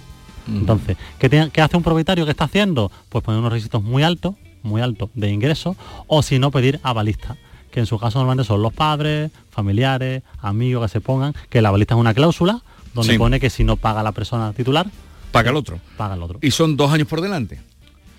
[0.48, 2.90] Entonces, ¿qué, hace un propietario que está haciendo?
[3.08, 5.76] Pues poner unos requisitos muy altos, muy altos de ingresos,
[6.08, 7.36] o si no pedir avalista,
[7.70, 11.68] que en su caso normalmente son los padres, familiares, amigos que se pongan, que la
[11.68, 12.60] avalista es una cláusula
[12.92, 13.18] donde Sí.
[13.20, 14.88] pone que si no paga la persona titular,
[15.32, 15.78] Paga el otro.
[15.96, 16.38] paga el otro.
[16.42, 17.60] Y son dos años por delante.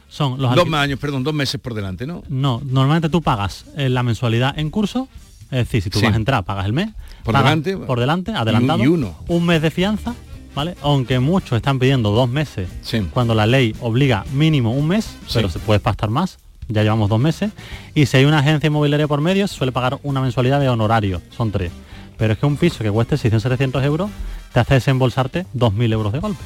[0.09, 2.23] Son los dos años, perdón, dos meses por delante, ¿no?
[2.29, 5.07] No, normalmente tú pagas eh, la mensualidad en curso,
[5.45, 6.05] es decir, si tú Sí.
[6.05, 6.89] vas a entrar, pagas el mes.
[7.23, 7.77] Por delante.
[7.77, 8.83] Por delante, adelantado.
[8.83, 9.15] y uno.
[9.27, 10.13] Un mes de fianza,
[10.53, 10.75] ¿vale?
[10.81, 13.07] Aunque muchos están pidiendo dos meses, Sí.
[13.13, 15.33] cuando la ley obliga mínimo un mes, Sí.
[15.35, 16.39] pero se puede pastar más.
[16.67, 17.51] Ya llevamos dos meses.
[17.95, 21.21] Y si hay una agencia inmobiliaria por medio, se suele pagar una mensualidad de honorario,
[21.35, 21.71] son tres.
[22.17, 24.09] Pero es que un piso que cueste 600-700 euros
[24.53, 26.41] te hace desembolsarte 2.000 euros de golpe.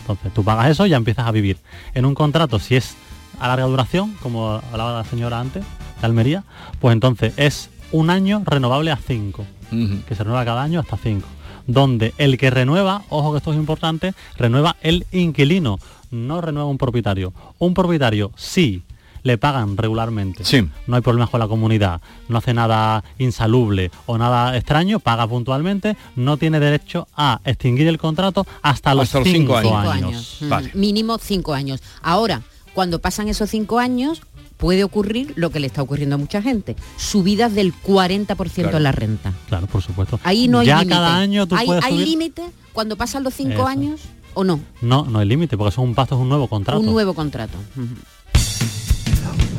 [0.00, 1.58] Entonces tú pagas eso y ya empiezas a vivir.
[1.94, 2.94] En un contrato, si es
[3.38, 5.62] a larga duración, como hablaba la señora antes,
[6.00, 6.44] de Almería,
[6.80, 10.02] pues entonces es un año renovable a cinco, Ujú.
[10.06, 11.26] que se renueva cada año hasta cinco.
[11.66, 15.78] Donde el que renueva, ojo que esto es importante, renueva el inquilino,
[16.10, 17.32] no renueva un propietario.
[17.58, 18.82] Un propietario sí
[19.22, 20.68] le pagan regularmente, Sí.
[20.86, 25.96] no hay problemas con la comunidad, no hace nada insalubre o nada extraño, paga puntualmente,
[26.16, 30.38] no tiene derecho a extinguir el contrato hasta los, Hasta los cinco cinco años.
[30.40, 30.70] Mm, Vale.
[30.74, 31.80] Mínimo cinco años.
[32.02, 32.42] Ahora,
[32.74, 34.22] cuando pasan esos cinco años,
[34.56, 36.76] puede ocurrir lo que le está ocurriendo a mucha gente.
[36.96, 38.76] Subidas del 40% Claro.
[38.76, 39.32] en la renta.
[39.48, 40.20] Claro, por supuesto.
[40.24, 40.94] Ahí no hay ya límite.
[40.94, 43.66] cada año tú ¿Hay, puedes ¿hay subir- límite cuando pasan los cinco Eso.
[43.66, 44.00] años
[44.34, 44.60] o no?
[44.80, 46.80] No, no hay límite, porque eso es un pacto, es un nuevo contrato.
[46.80, 47.58] Un nuevo contrato.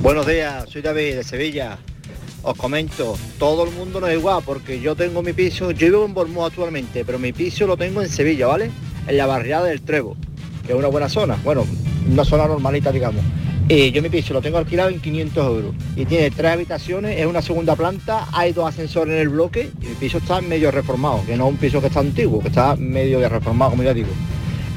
[0.01, 1.77] Buenos días, soy David de Sevilla.
[2.41, 6.05] Os comento, todo el mundo no es igual porque yo tengo mi piso, yo vivo
[6.05, 8.69] en Bormú actualmente, pero mi piso lo tengo en Sevilla, ¿vale?
[9.07, 10.17] En la barriada del Trevo,
[10.65, 11.65] que es una buena zona, bueno,
[12.09, 13.23] una zona normalita, digamos.
[13.69, 17.25] Y yo mi piso lo tengo alquilado en 500 euros y tiene tres habitaciones, es
[17.25, 21.25] una segunda planta, hay dos ascensores en el bloque y mi piso está medio reformado,
[21.25, 23.93] que no es un piso que está antiguo, que está medio de reformado, como ya
[23.93, 24.09] digo.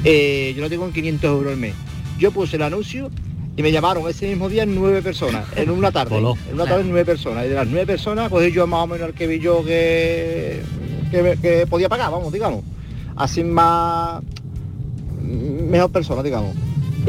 [0.05, 1.73] Eh, yo lo tengo en 500 euros al mes.
[2.17, 3.11] Yo puse el anuncio
[3.57, 6.13] y me llamaron ese mismo día nueve personas, en una tarde.
[6.15, 6.37] Voló.
[6.47, 7.43] En una tarde nueve personas.
[7.45, 10.61] Y de las nueve personas, pues yo más o menos el que vi yo que,
[11.09, 12.63] que, que podía pagar, vamos, digamos.
[13.15, 14.21] Así más
[15.21, 16.55] mejor persona, digamos.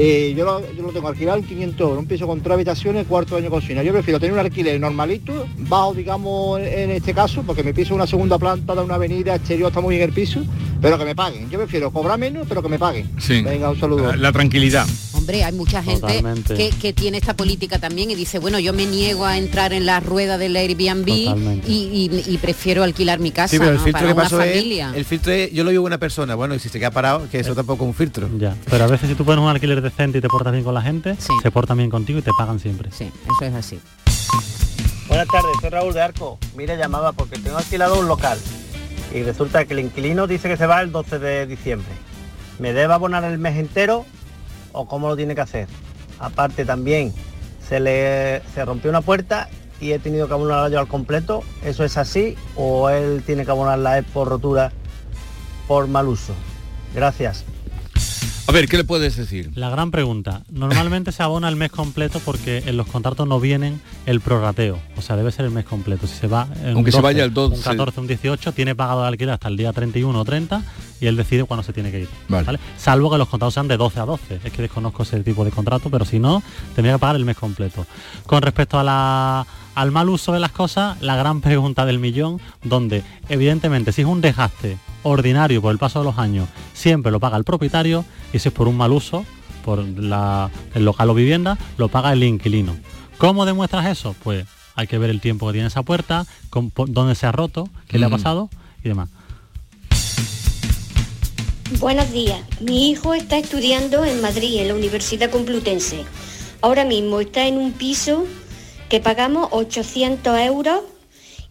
[0.01, 3.07] Eh, yo, lo, yo lo tengo alquilado en 500 euros, un piso con tres habitaciones,
[3.07, 3.83] cuarto de año cocina.
[3.83, 7.97] Yo prefiero tener un alquiler normalito, bajo, digamos, en este caso, porque mi piso es
[7.97, 10.45] una segunda planta de una avenida, exterior está muy bien el piso,
[10.81, 11.51] pero que me paguen.
[11.51, 13.11] Yo prefiero cobrar menos, pero que me paguen.
[13.19, 13.43] Sí.
[13.43, 14.15] Venga, un saludo.
[14.15, 14.87] La tranquilidad.
[15.29, 16.25] Hombre, hay mucha gente
[16.57, 19.85] que, que tiene esta política también y dice, bueno, yo me niego a entrar en
[19.85, 23.83] la rueda del Airbnb y, y- y prefiero alquilar mi casa Sí, pero el ¿no?
[23.85, 24.93] filtro para que una pasó es, familia.
[24.97, 27.41] el filtro es, yo lo vivo una persona, bueno, y si se queda parado, que
[27.41, 28.31] eso tampoco es un filtro.
[28.39, 30.73] Ya, pero a veces si tú pones un alquiler decente y te portas bien con
[30.73, 32.89] la gente, se portan bien contigo y te pagan siempre.
[32.91, 33.79] Sí, eso es así.
[35.09, 36.39] Buenas tardes, soy Raúl de Arco.
[36.57, 38.39] Mire, llamaba porque tengo alquilado un local
[39.15, 41.93] y resulta que el inquilino dice que se va el 12 de diciembre.
[42.59, 44.07] ¿Me debe abonar el mes entero
[44.73, 45.69] o cómo lo tiene que hacer?
[46.19, 47.13] Aparte también
[47.69, 49.49] se le se rompió una puerta
[49.81, 51.43] y he tenido que abonarla yo al completo.
[51.63, 54.73] ¿Eso es así o él tiene que abonarla por rotura
[55.67, 56.35] por mal uso?
[56.95, 57.45] Gracias.
[58.49, 59.51] A ver, ¿qué le puedes decir?
[59.57, 60.43] La gran pregunta.
[60.51, 64.79] Normalmente se abona el mes completo porque en los contratos no vienen el prorrateo.
[64.97, 66.07] O sea, debe ser el mes completo.
[66.07, 67.57] Si se va en Aunque se vaya el 12.
[67.57, 70.63] un 14, un 18, tiene pagado de alquiler hasta el día 31 o 30
[70.99, 72.09] y él decide cuándo se tiene que ir.
[72.29, 72.59] Vale.
[72.79, 74.41] Salvo que los contratos sean de 12 a 12.
[74.43, 76.43] Es que desconozco ese tipo de contrato, pero si no,
[76.75, 77.87] tendría que pagar el mes completo.
[78.25, 82.41] Con respecto a la- al mal uso de las cosas, la gran pregunta del millón,
[82.65, 87.21] donde evidentemente si es un desgaste ordinario por el paso de los años, siempre lo
[87.21, 89.25] paga el propietario y si es por un mal uso,
[89.65, 92.77] por la- el local o vivienda, lo paga el inquilino.
[93.19, 94.15] ¿Cómo demuestras eso?
[94.23, 97.69] Pues hay que ver el tiempo que tiene esa puerta, con- dónde se ha roto,
[97.89, 98.49] qué le ha pasado
[98.85, 99.09] y demás.
[101.81, 102.41] Buenos días.
[102.61, 106.05] Mi hijo está estudiando en Madrid, en la Universidad Complutense.
[106.63, 108.25] Ahora mismo está en un piso
[108.89, 110.81] que pagamos 800 euros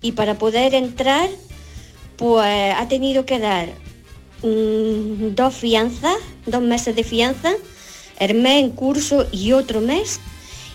[0.01, 1.29] y para poder entrar,
[2.17, 3.69] pues ha tenido que dar
[4.43, 7.53] mm, dos fianzas, dos meses de fianza,
[8.19, 10.19] el mes en curso y otro mes,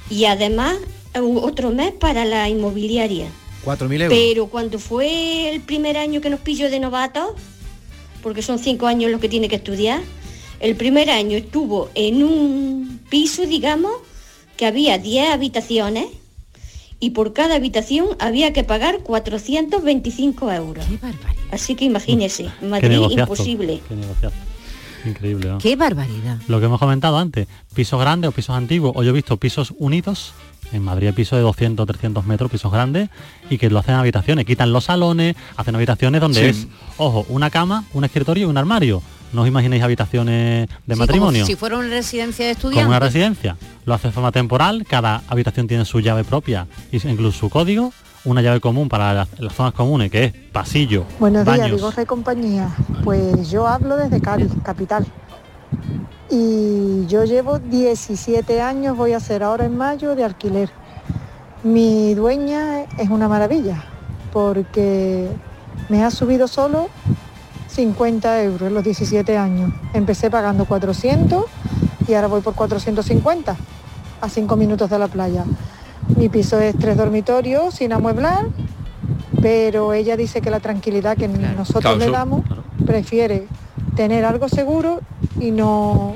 [0.09, 0.77] y además
[1.15, 3.27] otro mes para la inmobiliaria.
[3.65, 4.09] 4.000 euros.
[4.19, 7.35] Pero cuando fue el primer año que nos pilló de novatos,
[8.23, 10.01] porque son cinco años los que tiene que estudiar,
[10.61, 13.93] el primer año estuvo en un piso, digamos,
[14.57, 16.07] que había 10 habitaciones
[17.03, 20.85] y por cada habitación había que pagar 425 euros.
[21.51, 23.81] Así que imagínese, Qué Madrid imposible.
[23.89, 24.37] qué negociazo.
[25.05, 25.59] Increíble, ¿no?
[25.59, 26.39] Qué barbaridad.
[26.47, 29.75] Lo que hemos comentado antes, pisos grandes o pisos antiguos, o yo he visto pisos
[29.79, 30.33] unidos,
[30.73, 33.11] en Madrid hay pisos de 200, 300 metros, pisos grandes,
[33.51, 36.47] y que lo hacen en habitaciones, quitan los salones, hacen habitaciones donde Sí.
[36.61, 36.67] es,
[36.99, 39.03] ojo, una cama, un escritorio y un armario.
[39.33, 41.41] No os imaginéis habitaciones de Sí, matrimonio.
[41.41, 42.89] Como si fuera una residencia de Como estudiantes.
[42.89, 43.57] una residencia.
[43.87, 47.93] Lo hace de forma temporal, cada habitación tiene su llave propia y incluso su código,
[48.25, 51.77] una llave común para las, las zonas comunes, que es pasillo, Buenos días, baños.
[51.77, 52.69] Vigorra y compañía.
[53.05, 55.07] Pues yo hablo desde Cádiz, capital.
[56.31, 60.71] Y yo llevo 17 años, voy a hacer ahora en mayo, de alquiler.
[61.63, 63.85] Mi dueña es una maravilla,
[64.33, 65.29] porque
[65.89, 66.89] me ha subido solo
[67.73, 69.73] 50 euros en los 17 años.
[69.95, 71.45] Empecé pagando 400
[72.07, 73.57] y ahora voy por 450,
[74.21, 75.45] a 5 minutos de la playa.
[76.17, 78.47] Mi piso es tres dormitorios, sin amueblar,
[79.41, 82.45] pero ella dice que la tranquilidad que nosotros Claro, le damos
[82.85, 83.47] prefiere
[83.97, 85.01] tener algo seguro
[85.41, 86.15] y no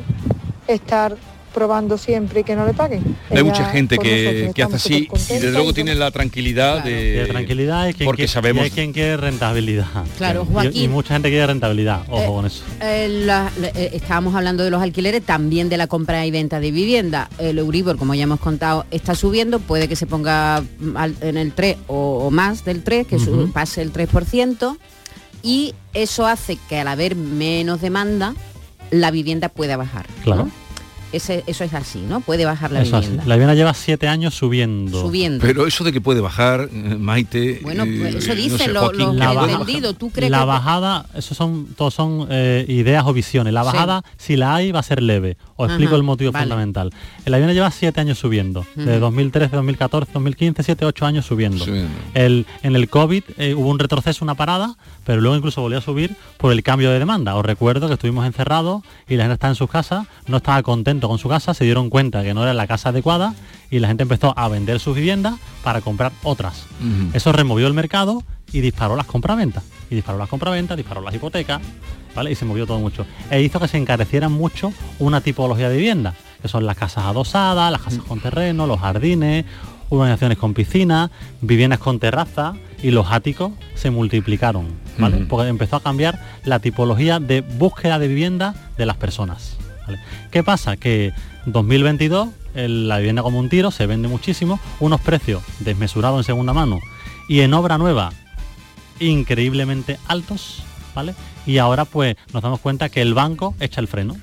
[0.66, 1.16] estar
[1.56, 3.02] probando siempre y que no le paguen.
[3.30, 6.92] Hay mucha gente que, hace así y desde luego tiene la tranquilidad de,
[7.22, 9.86] de tranquilidad y quien porque quiere- sabemos y hay quien quiere rentabilidad.
[10.18, 12.62] Claro, Y- mucha gente quiere rentabilidad, ojo Eh, con eso.
[12.82, 16.60] Eh, la- la- eh, estábamos hablando de los alquileres, también de la compra y venta
[16.60, 17.30] de vivienda.
[17.38, 20.56] El Euribor, como ya hemos contado, está subiendo, puede que se ponga
[20.94, 23.52] al- en el 3 o, o más del 3, que su- Ujú.
[23.52, 24.76] pase el 3%,
[25.42, 28.34] y eso hace que al haber menos demanda,
[28.90, 30.06] la vivienda pueda bajar.
[30.22, 30.44] Claro.
[30.44, 30.65] ¿no?
[31.16, 32.20] Ese- eso es así, ¿no?
[32.20, 33.10] Puede bajar la Eso así.
[33.26, 35.00] La vivienda lleva siete años subiendo.
[35.00, 35.40] Subiendo.
[35.44, 37.60] Pero eso de que puede bajar, eh, Maite.
[37.62, 40.40] Bueno, eh, pues eso no sé, Joaquín, los que La, baja- entendido, ¿tú crees la
[40.40, 43.52] que- bajada, eso son, todos son eh, ideas o visiones.
[43.52, 43.66] La Sí.
[43.66, 45.36] bajada, si la hay, va a ser leve.
[45.56, 46.44] Os explico Ajá, el motivo vale.
[46.44, 46.90] fundamental.
[47.24, 48.66] La vivienda lleva siete años subiendo.
[48.74, 49.00] De Ujú.
[49.00, 51.64] 2013, 2014, 2015, siete, ocho años subiendo.
[51.64, 51.90] Subiendo.
[52.14, 55.82] El, en el COVID eh, hubo un retroceso, una parada, pero luego incluso volvió a
[55.82, 57.34] subir por el cambio de demanda.
[57.36, 61.05] Os recuerdo que estuvimos encerrados y la gente estaba en sus casas, no estaba contento
[61.08, 63.34] con su casa, se dieron cuenta que no era la casa adecuada
[63.70, 66.66] y la gente empezó a vender sus viviendas para comprar otras.
[67.12, 69.64] Eso removió el mercado y disparó las compraventas.
[69.90, 71.60] Y disparó las compraventas, disparó las hipotecas,
[72.14, 72.32] ¿vale?
[72.32, 73.06] Y se movió todo mucho.
[73.30, 77.70] E hizo que se encarecieran mucho una tipología de vivienda, que son las casas adosadas,
[77.70, 79.44] las casas con terreno, los jardines,
[79.90, 84.66] urbanizaciones con piscina, viviendas con terraza y los áticos se multiplicaron,
[84.98, 85.18] ¿vale?
[85.28, 89.55] Porque empezó a cambiar la tipología de búsqueda de vivienda de las personas.
[89.86, 90.00] ¿Vale?
[90.30, 90.76] ¿Qué pasa?
[90.76, 91.12] Que
[91.46, 96.52] 2022 el- la vivienda como un tiro se vende muchísimo, unos precios desmesurados en segunda
[96.52, 96.80] mano
[97.28, 98.12] y en obra nueva
[99.00, 100.62] increíblemente altos,
[100.94, 101.14] ¿vale?
[101.46, 104.16] Y ahora pues nos damos cuenta que el banco echa el freno.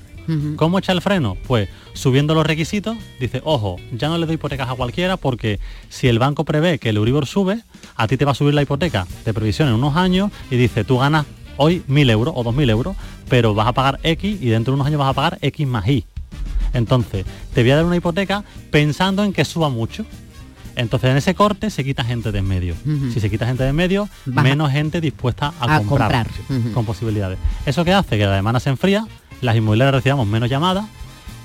[0.56, 1.36] ¿Cómo echa el freno?
[1.46, 5.60] Pues subiendo los requisitos, dice, ojo, ya no le doy hipotecas a cualquiera porque
[5.90, 7.60] si el banco prevé que el Euribor sube,
[7.94, 10.82] a ti te va a subir la hipoteca de previsión en unos años y dice,
[10.82, 11.26] tú ganas
[11.56, 12.96] hoy 1.000 euros o 2.000 euros,
[13.28, 15.86] pero vas a pagar X y dentro de unos años vas a pagar X más
[15.88, 16.04] Y.
[16.72, 17.24] Entonces,
[17.54, 20.04] te voy a dar una hipoteca pensando en que suba mucho.
[20.76, 22.74] Entonces, en ese corte se quita gente de en medio.
[23.12, 24.48] Si se quita gente de en medio, Baja.
[24.48, 26.26] menos gente dispuesta a, A comprar,
[26.74, 27.38] con posibilidades.
[27.64, 28.18] ¿Eso qué hace?
[28.18, 29.06] Que la demanda se enfría,
[29.40, 30.86] las inmobiliarias recibamos menos llamadas,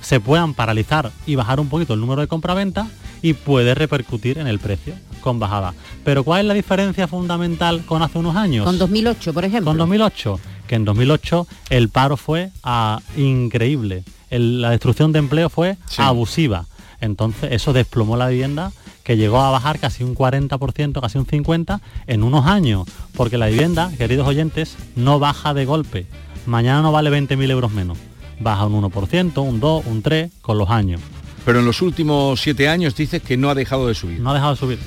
[0.02, 2.88] se puedan paralizar y bajar un poquito el número de compraventa
[3.22, 5.74] y puede repercutir en el precio con bajada.
[6.04, 8.66] Pero ¿cuál es la diferencia fundamental con hace unos años?
[8.66, 9.72] Con 2008, por ejemplo.
[9.72, 15.50] Con 2008, que en 2008 el paro fue ah, increíble, El- la destrucción de empleo
[15.50, 16.66] fue abusiva.
[17.02, 18.72] Entonces eso desplomó la vivienda
[19.04, 23.48] que llegó a bajar casi un 40%, casi un 50% en unos años, porque la
[23.48, 26.06] vivienda, queridos oyentes, no baja de golpe.
[26.46, 27.98] Mañana no vale 20.000 euros menos.
[28.40, 31.02] Baja un 1%, un 2, un 3 con los años.
[31.46, 34.20] Pero en los últimos siete años dices que no ha dejado de subir.
[34.20, 34.80] No ha dejado de subir.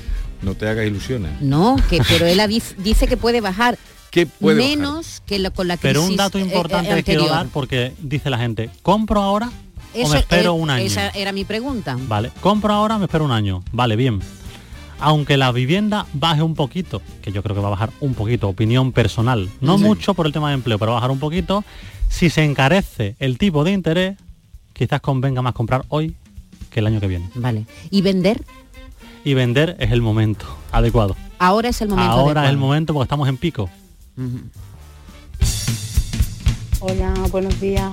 [0.43, 1.41] No te hagas ilusiones.
[1.41, 2.41] No, que, pero él
[2.77, 3.77] dice que puede bajar
[4.11, 4.77] ¿Qué puede bajar?
[4.77, 7.47] menos que lo- con la crisis Pero un dato eh, eh, importante que quiero dar
[7.47, 9.51] porque dice la gente, ¿compro ahora
[9.95, 10.83] o me espero eh, un año?
[10.85, 11.97] Esa era mi pregunta.
[12.07, 13.63] Vale, compro ahora, me espero un año.
[13.71, 14.19] Vale, bien.
[14.99, 18.47] Aunque la vivienda baje un poquito, que yo creo que va a bajar un poquito,
[18.47, 19.83] opinión personal, no Sí.
[19.83, 21.63] mucho por el tema de empleo, pero va a bajar un poquito,
[22.09, 24.17] si se encarece el tipo de interés,
[24.73, 26.15] quizás convenga más comprar hoy
[26.69, 27.29] que el año que viene.
[27.35, 27.65] Vale.
[27.89, 28.43] ¿Y vender?
[29.23, 31.15] Y vender es el momento adecuado.
[31.39, 32.45] Ahora es el momento Ahora adecuado.
[32.47, 33.69] es el momento porque estamos en pico.
[36.79, 37.91] Hola, buenos días.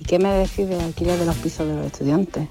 [0.00, 2.48] ¿Y qué me decís del alquiler de los pisos de los estudiantes?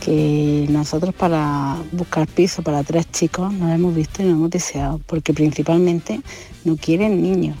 [0.00, 5.00] Que nosotros para buscar piso para tres chicos nos hemos visto y nos hemos deseado,
[5.06, 6.20] porque principalmente
[6.64, 7.56] no quieren niños.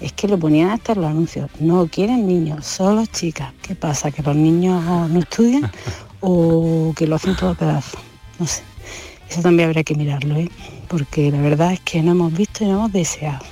[0.00, 3.52] Es que lo ponían hasta en los anuncios, no quieren niños, solo chicas.
[3.62, 4.10] ¿Qué pasa?
[4.10, 5.70] ¿Que los niños no estudian
[6.20, 8.00] o que lo hacen todo a pedazos?
[8.38, 8.62] No sé.
[9.30, 10.50] Eso también habría que mirarlo, ¿eh?
[10.88, 13.44] porque la verdad es que no hemos visto y no hemos deseado.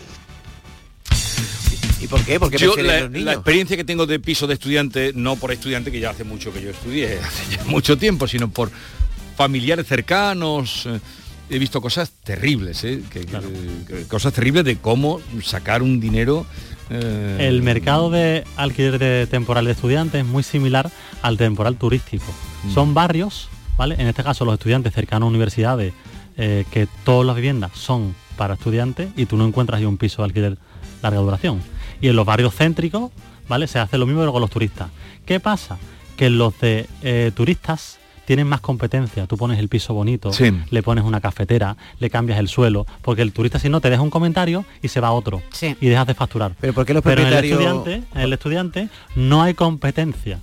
[2.01, 2.39] ¿Y por qué?
[2.39, 3.35] Porque Yo la, los la niños.
[3.35, 6.63] experiencia que tengo de piso de estudiante, no por estudiante, que ya hace mucho que
[6.63, 8.71] yo estudié, hace ya mucho tiempo, sino por
[9.37, 10.87] familiares cercanos.
[10.87, 11.01] eh,
[11.49, 13.39] He visto cosas terribles, eh, que- que-
[13.87, 16.45] que- cosas terribles de cómo sacar un dinero.
[16.91, 20.91] eh, El mercado de alquiler de temporal de estudiantes es muy similar
[21.23, 22.25] al temporal turístico.
[22.65, 22.75] Mm.
[22.75, 23.97] Son barrios, ¿vale?
[23.99, 25.93] En este caso los estudiantes cercanos a universidades,
[26.37, 30.23] eh, que todas las viviendas son para estudiantes y tú no encuentras ahí un piso
[30.23, 30.59] de alquiler
[31.03, 31.61] larga duración.
[32.01, 33.11] Y en los barrios céntricos,
[33.49, 33.67] ¿vale?
[33.67, 34.89] Se hace lo mismo pero con los turistas.
[35.25, 35.79] ¿Qué pasa?
[36.17, 39.27] Que los de eh, turistas tienen más competencia.
[39.27, 40.51] Tú pones el piso bonito, Sí.
[40.71, 44.03] le pones una cafetera, le cambias el suelo, porque el turista si no te deja
[44.03, 45.43] un comentario y se va a otro
[45.81, 46.53] y dejas de facturar.
[46.61, 50.41] Pero ¿por qué los Pero en el estudiante, en el estudiante no hay competencia.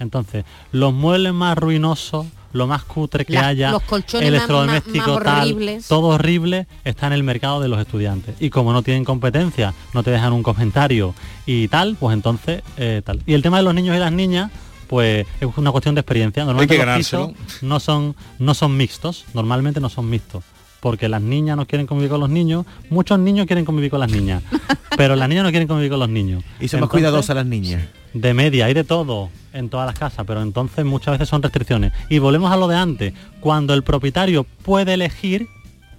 [0.00, 5.24] Entonces, los muebles más ruinosos, lo más cutre que haya, los colchones electrodoméstico más- más
[5.24, 5.86] tal, horribles.
[5.88, 8.34] todo horrible está en el mercado de los estudiantes.
[8.40, 11.14] Y como no tienen competencia, no te dejan un comentario
[11.46, 13.22] y tal, pues entonces eh, tal.
[13.26, 14.50] Y el tema de los niños y las niñas,
[14.88, 16.44] pues es una cuestión de experiencia.
[16.44, 17.68] Normalmente que los pisos ganárselo.
[17.68, 20.42] no son, no son mixtos, normalmente no son mixtos.
[20.80, 24.10] Porque las niñas no quieren convivir con los niños, muchos niños quieren convivir con las
[24.10, 24.42] niñas,
[24.96, 26.42] pero las niñas no quieren convivir con los niños.
[26.58, 27.82] Y son más cuidadosas las niñas.
[28.14, 31.92] de media, hay de todo en todas las casas, pero entonces muchas veces son restricciones.
[32.08, 35.46] Y volvemos a lo de antes, cuando el propietario puede elegir,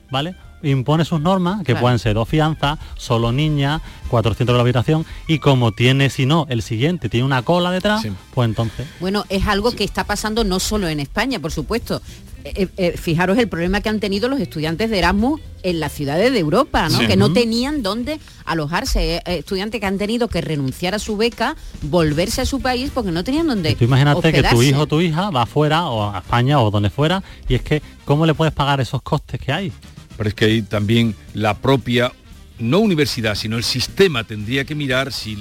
[0.09, 0.35] ¿vale?
[0.63, 1.81] Impone sus normas, que Claro.
[1.81, 6.45] pueden ser dos fianzas, solo niña, 400 de la habitación, y como tiene, si no,
[6.49, 8.87] el siguiente tiene una cola detrás, pues entonces...
[8.99, 12.01] Bueno, es algo que está pasando no solo en España, por supuesto.
[12.43, 16.31] Eh, eh, fijaros el problema que han tenido los estudiantes de Erasmus en las ciudades
[16.31, 16.99] de Europa, ¿no?
[16.99, 17.07] Sí.
[17.07, 19.15] que no tenían dónde alojarse.
[19.15, 22.91] Eh, eh, estudiantes que han tenido que renunciar a su beca, volverse a su país
[22.93, 26.11] porque no tenían dónde Tú imagínate que tu hijo o tu hija va afuera o
[26.13, 29.51] a España o donde fuera y es que ¿cómo le puedes pagar esos costes que
[29.51, 29.71] hay?
[30.17, 32.11] Pero es que ahí también la propia,
[32.61, 35.35] no universidad, sino el sistema tendría que mirar si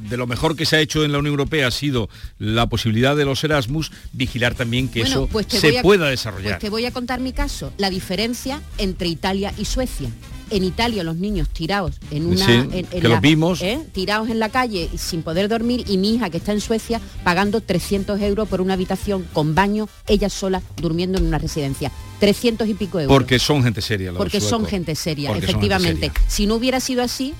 [0.00, 2.08] de lo mejor que se ha hecho en la Unión Europea ha sido
[2.38, 6.52] la posibilidad de los Erasmus, vigilar también que Bueno, eso pues se a- pueda desarrollar.
[6.54, 10.10] Pues te voy a contar mi caso, la diferencia entre Italia y Suecia.
[10.56, 13.60] En Italia los niños tirados en una Sí, en- en que los vimos.
[13.62, 13.80] ¿eh?
[13.92, 17.60] tirados en la calle sin poder dormir y mi hija que está en Suecia pagando
[17.60, 21.90] 300 euros por una habitación con baño, ella sola durmiendo en una residencia.
[22.20, 23.14] 300 y pico euros.
[23.14, 24.10] Porque son gente seria.
[24.12, 26.06] los porque son gente seria, Porque son gente efectivamente.
[26.16, 26.30] seria.
[26.30, 27.34] Si no hubiera sido así,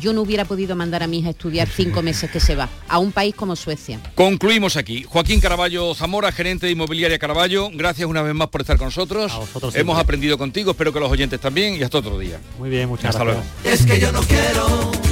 [0.00, 2.68] yo no hubiera podido mandar a mi hija a estudiar cinco meses que se va
[2.88, 4.00] a un país como Suecia.
[4.14, 5.04] Concluimos aquí.
[5.04, 9.32] Joaquín Caraballo Zamora, gerente de Inmobiliaria Caraballo, gracias una vez más por estar con nosotros.
[9.36, 12.40] vosotros Hemos aprendido contigo, espero que los oyentes también y hasta otro día.
[12.58, 13.46] Muy bien, muchas Hasta gracias.
[13.62, 13.74] luego.
[13.74, 15.11] Es que yo no quiero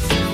[0.00, 0.33] Bye.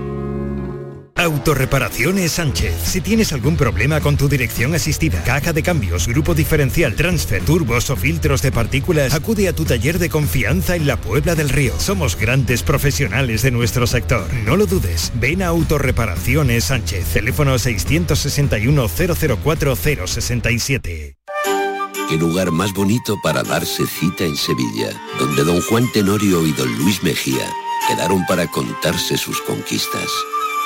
[1.21, 2.73] Autorreparaciones Sánchez.
[2.83, 7.91] Si tienes algún problema con tu dirección asistida, caja de cambios, grupo diferencial, transfer, turbos
[7.91, 11.79] o filtros de partículas, acude a tu taller de confianza en la Puebla del Río.
[11.79, 14.25] Somos grandes profesionales de nuestro sector.
[14.45, 15.11] No lo dudes.
[15.13, 17.05] Ven a Autorreparaciones Sánchez.
[17.13, 21.17] Teléfono 661 004 067.
[22.09, 26.75] Qué lugar más bonito para darse cita en Sevilla, donde don Juan Tenorio y don
[26.79, 27.47] Luis Mejía
[27.87, 30.09] quedaron para contarse sus conquistas.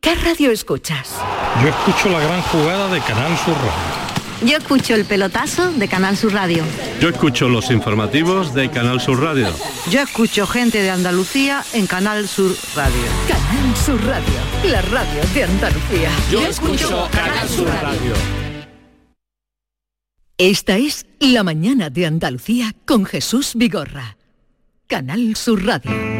[0.00, 1.14] ¿Qué radio escuchas?
[1.62, 4.50] Yo escucho la gran jugada de Canal Sur Radio.
[4.50, 6.64] Yo escucho el pelotazo de Canal Sur Radio.
[7.02, 9.48] Yo escucho los informativos de Canal Sur Radio.
[9.90, 13.02] Yo escucho gente de Andalucía en Canal Sur Radio.
[13.28, 14.32] Canal Sur Radio,
[14.64, 16.10] la radio de Andalucía.
[16.30, 18.14] Yo escucho Canal Sur Radio.
[20.38, 24.16] Esta es La mañana de Andalucía con Jesús Vigorra.
[24.86, 26.19] Canal Sur Radio.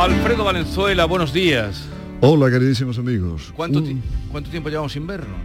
[0.00, 1.84] Alfredo Valenzuela, buenos días.
[2.22, 3.52] Hola, queridísimos amigos.
[3.54, 3.96] ¿Cuánto, Un- ti-
[4.32, 5.38] cuánto tiempo llevamos sin vernos?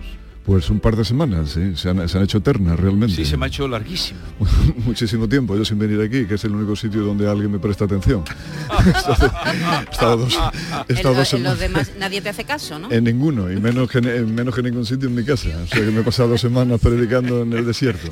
[0.46, 3.16] Pues un par de semanas, sí, se han, se han hecho eternas realmente.
[3.16, 4.20] Sí, se me ha hecho larguísimo.
[4.86, 7.86] Muchísimo tiempo, yo sin venir aquí, que es el único sitio donde alguien me presta
[7.86, 8.24] atención.
[8.86, 10.40] he estado dos,
[10.88, 12.92] he En, lo- dos en los semanas- demás nadie te hace caso, ¿no?
[12.92, 15.50] En ninguno, y menos que, en menos que en ningún sitio en mi casa.
[15.64, 18.10] O sea que me he pasado dos semanas predicando en el desierto.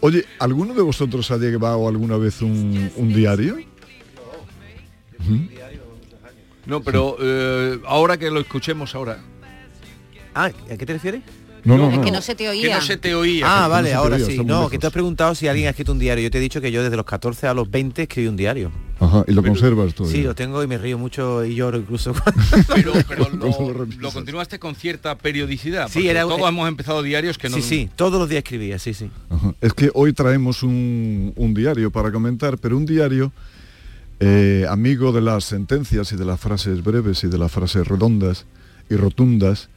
[0.00, 3.56] Oye, ¿alguno de vosotros ha llevado alguna vez un, un diario?
[5.18, 5.48] Ujú.
[6.66, 9.18] No, pero eh, ahora que lo escuchemos ahora.
[10.34, 11.22] Ah, ¿a qué te refieres?
[11.66, 12.68] No, no, Es que no se te oía.
[12.68, 13.44] Que no se te oía.
[13.44, 14.36] Ah, vale, no ahora oía, sí.
[14.38, 14.70] No, lejos.
[14.70, 16.22] que te has preguntado si alguien ha escrito un diario.
[16.22, 18.70] Yo te he dicho que yo desde los 14 a los 20 escribí un diario.
[19.00, 20.16] Ajá, y lo conservas todavía.
[20.16, 22.14] Sí, lo tengo y me río mucho y lloro incluso.
[22.74, 25.88] Pero, pero ¿Cómo lo continuaste con cierta periodicidad.
[25.88, 27.56] Sí, era todos hemos empezado diarios que no.
[27.56, 29.10] Sí, sí, todos los días escribía, sí, sí.
[29.28, 29.52] Ajá.
[29.60, 33.32] Es que hoy traemos un, un diario para comentar, pero un diario
[34.20, 38.46] eh, amigo de las sentencias y de las frases breves y de las frases redondas
[38.88, 39.68] y rotundas,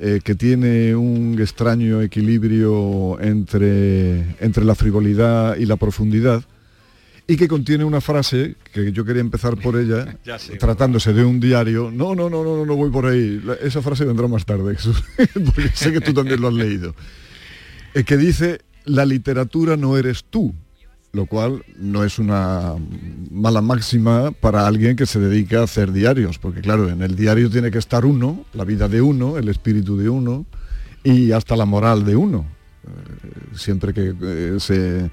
[0.00, 6.42] eh, que tiene un extraño equilibrio entre, entre la frivolidad y la profundidad,
[7.26, 10.56] y que contiene una frase que yo quería empezar por ella, sé.
[10.56, 11.90] tratándose de un diario.
[11.90, 13.42] No, no, no, no, no, no voy por ahí.
[13.62, 15.02] Esa frase vendrá más tarde, Jesús,
[15.46, 16.94] porque sé que tú también lo has leído.
[17.94, 20.52] Eh, que dice, la literatura no eres tú,
[21.14, 22.74] lo cual no es una
[23.30, 27.48] mala máxima para alguien que se dedica a hacer diarios, porque claro, en el diario
[27.48, 30.44] tiene que estar uno, la vida de uno, el espíritu de uno
[31.04, 32.44] y hasta la moral de uno,
[32.86, 35.10] Eh, siempre que eh, se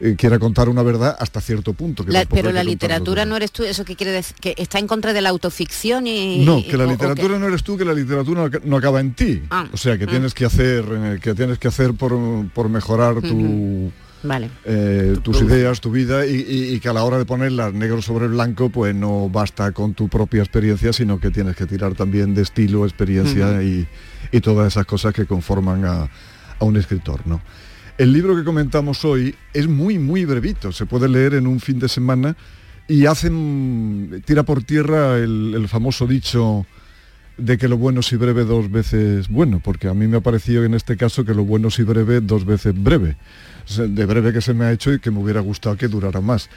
[0.00, 2.04] eh, quiera contar una verdad hasta cierto punto.
[2.04, 4.36] que La- pero la que literatura no eres tú, ¿eso qué quiere decir?
[4.38, 6.44] ¿Que está en contra de la autoficción y...?
[6.44, 8.76] No, que la o- o literatura no eres tú, que la literatura no aca- no
[8.76, 9.42] acaba en ti.
[9.48, 10.10] Ah, o sea, que mm.
[10.10, 10.84] tienes que hacer,
[11.22, 12.12] que tienes que hacer por,
[12.52, 13.90] por mejorar tu.
[14.26, 14.50] Vale.
[14.64, 18.02] eh, tus ideas, tu vida, y, y- y que a la hora de ponerlas negro
[18.02, 22.34] sobre blanco, pues no basta con tu propia experiencia, sino que tienes que tirar también
[22.34, 23.86] de estilo, experiencia y,
[24.32, 26.02] y todas esas cosas que conforman a,
[26.58, 27.40] a un escritor, ¿no?
[27.98, 31.78] El libro que comentamos hoy es muy, muy brevito, se puede leer en un fin
[31.78, 32.36] de semana
[32.88, 36.66] y hacen, tira por tierra el, el famoso dicho
[37.38, 40.64] de que lo bueno si breve dos veces bueno, porque a mí me ha parecido
[40.64, 43.16] en este caso que lo bueno si breve dos veces breve,
[43.76, 46.48] de breve que se me ha hecho y que me hubiera gustado que durara más.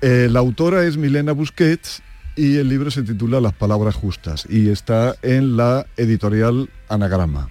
[0.00, 2.02] Eh, la autora es Milena Busquets
[2.34, 7.48] y el libro se titula Las palabras justas y está en la editorial Anagrama.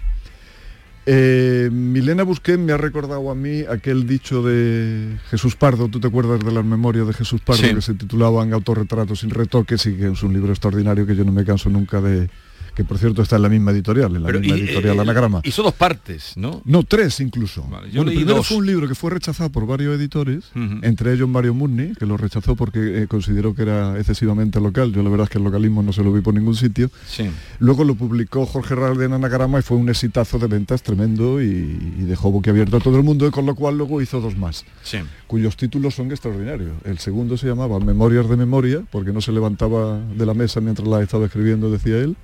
[1.08, 6.08] Eh, Milena Busquets me ha recordado a mí aquel dicho de Jesús Pardo, ¿tú te
[6.08, 7.76] acuerdas de las memorias de Jesús Pardo Sí.
[7.76, 11.32] que se titulaban Autorretratos sin retoques y que es un libro extraordinario que yo no
[11.32, 12.28] me canso nunca de,
[12.76, 15.02] que por cierto está en la misma editorial, en la Pero, misma y, editorial eh,
[15.02, 15.42] Anagrama.
[15.44, 16.62] Hizo dos partes, ¿no?
[16.66, 17.62] No, tres incluso.
[17.64, 18.48] yo Bueno, leí primero dos.
[18.48, 20.44] fue un libro que fue rechazado por varios editores,
[20.82, 24.92] entre ellos Mario Murni, que lo rechazó porque eh, consideró que era excesivamente local.
[24.94, 26.90] Yo la verdad es que el localismo no se lo vi por ningún sitio.
[27.08, 27.30] Sí.
[27.60, 31.46] Luego lo publicó Jorge Ralde en Anagrama y fue un exitazo de ventas tremendo y,
[31.46, 34.66] y dejó boquiabierto a todo el mundo, y con lo cual luego hizo dos más,
[34.84, 34.98] Sí.
[35.28, 36.72] cuyos títulos son extraordinarios.
[36.84, 40.88] El segundo se llamaba Memorias de Memoria, porque no se levantaba de la mesa mientras
[40.88, 42.16] la estaba escribiendo, decía él,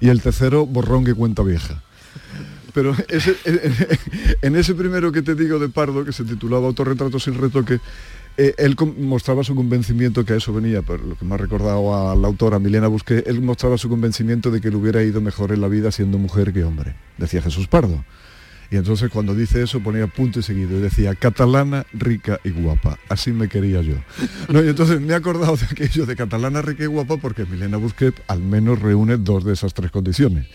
[0.00, 1.82] y el tercero, Borrón que cuenta vieja.
[2.74, 2.94] Pero
[4.42, 7.80] en ese primero que te digo de Pardo, que se titulaba Autorretrato sin retoque,
[8.38, 11.94] Eh, él mostraba su convencimiento que a eso venía, por lo que me ha recordado
[11.96, 15.52] a la autora Milena Busqué, él mostraba su convencimiento de que le hubiera ido mejor
[15.52, 18.04] en la vida siendo mujer que hombre, decía Jesús Pardo.
[18.70, 22.98] Y entonces cuando dice eso ponía punto y seguido y decía, catalana, rica y guapa.
[23.08, 23.94] Así me quería yo.
[24.48, 27.76] No, y entonces me he acordado de aquello de catalana, rica y guapa porque Milena
[27.76, 30.46] Busquet al menos reúne dos de esas tres condiciones.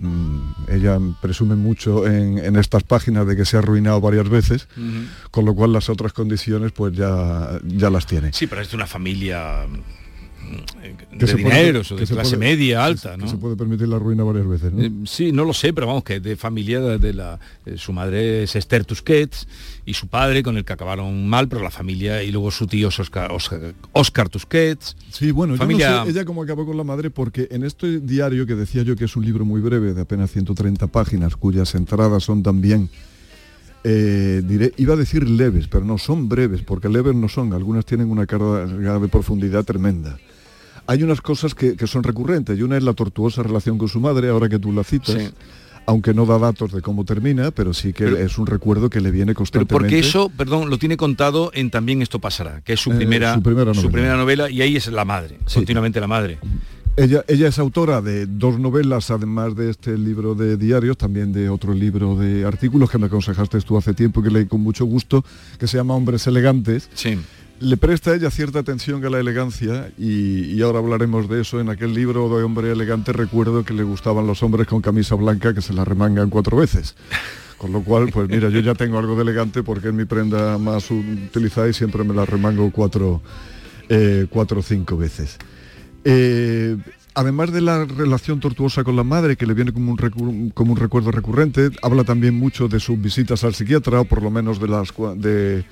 [0.00, 4.68] Mm, ella presume mucho en, en estas páginas de que se ha arruinado varias veces,
[5.30, 8.32] con lo cual las otras condiciones pues ya, ya las tiene.
[8.32, 9.66] Sí, pero es de una familia
[11.12, 13.24] de se puede- o de se clase puede- media alta, ¿no?
[13.24, 14.82] que se puede permitir la ruina varias veces, ¿no?
[14.82, 17.38] Eh, sí, no lo sé, pero vamos, que de familia de, la...
[17.66, 19.46] eh, su madre es Esther Tusquets
[19.86, 22.88] y su padre con el que acabaron mal, pero la familia, y luego su tío
[22.88, 24.96] es Oscar, Oscar, Oscar Tusquets.
[25.10, 25.88] Sí, bueno, familia...
[25.90, 28.82] yo no sé ella cómo acabó con la madre porque en este diario que decía
[28.82, 32.88] yo que es un libro muy breve de apenas 130 páginas cuyas entradas son también
[33.84, 37.86] eh, diré, iba a decir leves, pero no son breves, porque leves no son, algunas
[37.86, 38.66] tienen una carga
[38.98, 40.18] de profundidad tremenda.
[40.88, 44.00] Hay unas cosas que, que son recurrentes y una es la tortuosa relación con su
[44.00, 45.14] madre, ahora que tú la citas.
[45.14, 45.28] Sí.
[45.86, 49.10] Aunque no da datos de cómo termina, pero sí que es un recuerdo que le
[49.10, 49.72] viene Pero constantemente.
[49.74, 53.32] porque eso, perdón, lo tiene contado en También esto pasará, que es su Eh, primera,
[53.34, 53.92] su primera su novela.
[53.92, 56.38] primera novela y ahí es la madre, continuamente la madre.
[56.96, 61.48] Ella, ella es autora de dos novelas, además de este libro de diarios, también de
[61.48, 65.24] otro libro de artículos que me aconsejaste tú hace tiempo, que leí con mucho gusto,
[65.58, 66.90] que se llama Hombres Elegantes.
[66.94, 67.16] Sí.
[67.60, 71.58] Le presta ella cierta atención a la elegancia y, ahora hablaremos de eso.
[71.60, 75.52] En aquel libro de Hombre Elegante recuerdo que le gustaban los hombres con camisa blanca
[75.52, 76.94] que se la remangan cuatro veces.
[77.56, 80.56] Con lo cual, pues mira, yo ya tengo algo de elegante porque es mi prenda
[80.58, 83.20] más utilizada y siempre me la remango cuatro,
[83.88, 85.36] eh, cuatro o cinco veces.
[86.04, 86.76] Eh,
[87.14, 90.78] además de la relación tortuosa con la madre, que le viene como un, como un
[90.78, 94.68] recuerdo recurrente, habla también mucho de sus visitas al psiquiatra, o por lo menos de
[94.68, 95.64] las de,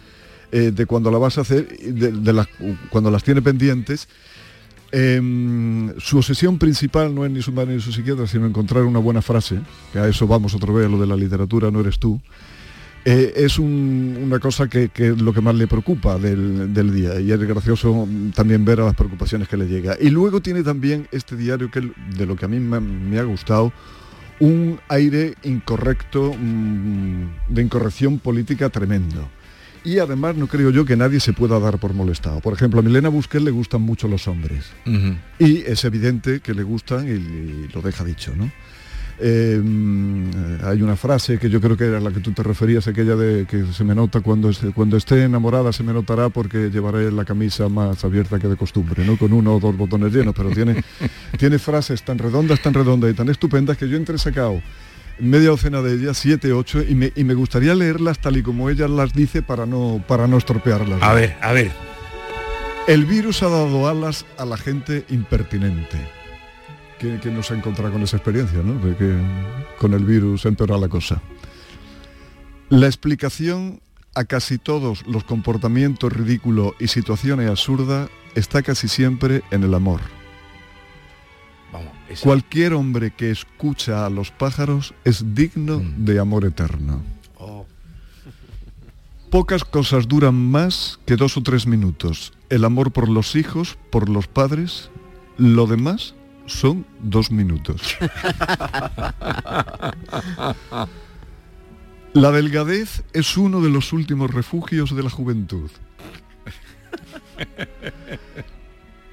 [0.53, 2.49] eh, de cuando la vas a hacer, de, las-
[2.90, 4.09] cuando las tiene pendientes.
[4.92, 9.01] Em, su obsesión principal no es ni su madre ni su psiquiatra, sino encontrar una
[9.01, 9.61] buena frase,
[9.92, 12.20] que a eso vamos otra vez, a lo de la literatura no eres tú.
[13.05, 17.30] Eh, es un- una cosa que, es lo que más le preocupa del, día y
[17.30, 19.97] es gracioso también ver a las preocupaciones que le llega.
[20.01, 21.80] Y luego tiene también este diario que
[22.16, 23.72] de lo que a mí me, me ha gustado,
[24.40, 29.28] un aire incorrecto, mm, de incorrección política tremendo.
[29.87, 32.41] Y además no creo yo que nadie se pueda dar por molestado.
[32.41, 34.66] Por ejemplo, a Milena Busquet le gustan mucho los hombres.
[35.39, 38.51] Y es evidente que le gustan y, y lo deja dicho, ¿no?
[39.18, 40.30] Eh, mm,
[40.64, 43.47] hay una frase que yo creo que era la que tú te referías, aquella de
[43.47, 47.24] que se me nota cuando, esté- cuando esté enamorada, se me notará porque llevaré la
[47.24, 49.16] camisa más abierta que de costumbre, ¿no?
[49.16, 50.82] Con uno o dos botones llenos, pero tiene,
[51.39, 54.61] tiene frases tan redondas, tan redondas y tan estupendas que yo entre sacado
[55.18, 58.70] media docena de ellas, siete, ocho, y me, y me gustaría leerlas tal y como
[58.70, 61.02] ella las dice para no, para no estropearlas.
[61.02, 61.70] A ver, a ver.
[62.86, 65.98] El virus ha dado alas a la gente impertinente.
[66.98, 68.74] que, que nos ha encontrado con esa experiencia, ¿no?
[68.84, 69.14] De que
[69.78, 71.20] con el virus empeora la cosa.
[72.68, 73.80] La explicación
[74.14, 80.00] a casi todos los comportamientos ridículos y situaciones absurdas está casi siempre en el amor.
[81.72, 81.92] Vamos,
[82.22, 87.02] Cualquier hombre que escucha a los pájaros es digno de amor eterno.
[87.38, 87.66] Oh.
[89.30, 92.32] Pocas cosas duran más que dos o tres minutos.
[92.48, 94.90] El amor por los hijos, por los padres,
[95.36, 96.14] lo demás
[96.46, 97.96] son dos minutos.
[102.16, 105.70] La delgadez es uno de los últimos refugios de la juventud.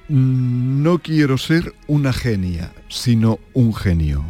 [0.08, 4.24] No quiero ser una genia, sino un genio.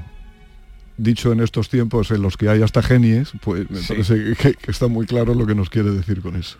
[0.97, 3.87] Dicho en estos tiempos en los que hay hasta genies, pues me Sí.
[3.89, 6.59] parece que, que está muy claro lo que nos quiere decir con eso.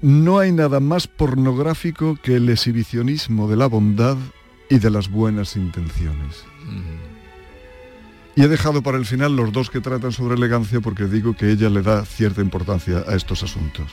[0.00, 4.16] No hay nada más pornográfico que el exhibicionismo de la bondad
[4.70, 6.44] y de las buenas intenciones.
[8.36, 11.50] Y he dejado para el final los dos que tratan sobre elegancia porque digo que
[11.50, 13.90] ella le da cierta importancia a estos asuntos.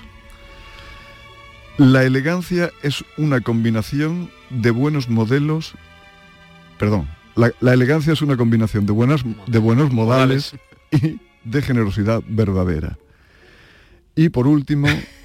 [1.77, 5.75] La elegancia es una combinación de buenos modelos,
[6.79, 10.55] perdón, la, la elegancia es una combinación de, buenas, de buenos modales
[10.91, 12.97] y de generosidad verdadera.
[14.15, 14.87] Y por último,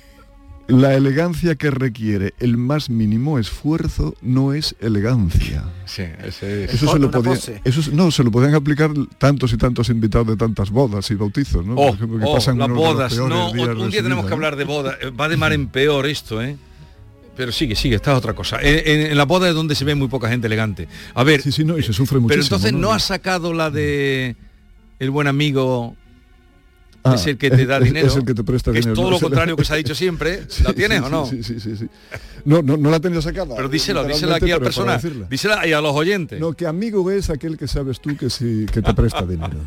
[0.81, 5.65] la elegancia que requiere el más mínimo esfuerzo no es elegancia.
[5.85, 6.75] Sí, ese es.
[6.75, 10.27] Eso se lo podía- eso es- no, se lo podían aplicar tantos y tantos invitados
[10.29, 11.75] de tantas bodas y bautizos, ¿no?
[11.75, 13.17] Por Oh, ejemplo, que oh, pasan las bodas.
[13.17, 13.57] No, un
[13.91, 14.97] día tenemos vida, que hablar de boda.
[15.01, 16.57] Eh, Va de mar en peor esto, ¿eh?
[17.37, 18.59] Pero sigue, sigue, esta es otra cosa.
[18.61, 20.87] En, en- en la boda es donde se ve muy poca gente elegante.
[21.15, 21.41] A ver.
[21.43, 22.45] Sí, sí, no, y se sufre Pero muchísimo.
[22.45, 22.79] entonces ¿no?
[22.79, 24.37] no ha sacado la de
[24.99, 25.97] el buen amigo
[27.05, 28.07] Ah, es el que te da es- dinero.
[28.07, 29.77] es el que te presta que dinero, Es todo no lo contrario que se ha
[29.77, 30.43] dicho siempre.
[30.63, 31.27] ¿La Sí, tienes sí, o no?
[31.27, 31.87] Sí, sí, sí, sí.
[32.45, 33.55] No, no, no la he tenido sacada.
[33.57, 35.01] Pero díselo, díselo aquí al personal.
[35.31, 36.39] Dísela y a los oyentes.
[36.41, 39.59] No, que amigo es aquel que sabes tú que sí que te presta dinero.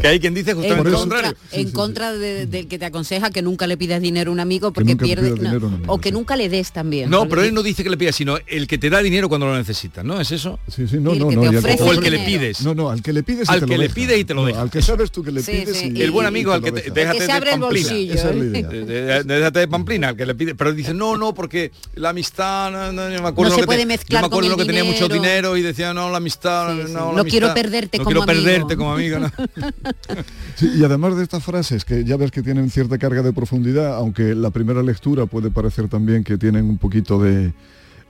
[0.00, 1.38] Que hay quien dice En justamente lo contra, contrario.
[1.52, 4.70] en contra de- del que te aconseja que nunca le pidas dinero a un amigo
[4.72, 7.10] Que porque pierde pidas dinero o que nunca le des también.
[7.10, 9.46] No, pero él no dice que le pida, sino el que te da dinero cuando
[9.46, 10.20] lo necesitas, ¿no?
[10.20, 10.58] ¿Es eso?
[10.68, 11.42] Sí, sí, no, no, que no.
[11.42, 12.62] O el que le pides.
[12.62, 13.94] No, no, al que le pides y Al que le deja.
[13.94, 14.60] pide y te lo deja.
[14.62, 15.42] al que sabes tú que le
[15.74, 15.92] sí.
[16.02, 17.90] El buen y amigo al que te, déjate que se abre de el pamplina.
[18.14, 18.82] Esa es la ¿eh?
[18.82, 19.22] idea.
[19.22, 20.54] Déjate de pamplina, al que le pide.
[20.54, 23.60] Pero dice, no, no, porque la amistad, no, no, yo me acuerdo No lo se
[23.62, 25.22] que puede te- mezclar Yo me acuerdo con lo el que tenía mucho dinero.
[25.22, 26.92] dinero y decía, no, la amistad, Sí, sí.
[26.92, 28.44] no, No la quiero amistad, perderte no como quiero amigo.
[28.44, 29.30] perderte como amigo, ¿no?
[30.78, 34.34] Y además de estas frases que ya ves que tienen cierta carga de profundidad, aunque
[34.34, 37.52] la primera lectura puede parecer también que tienen un poquito de,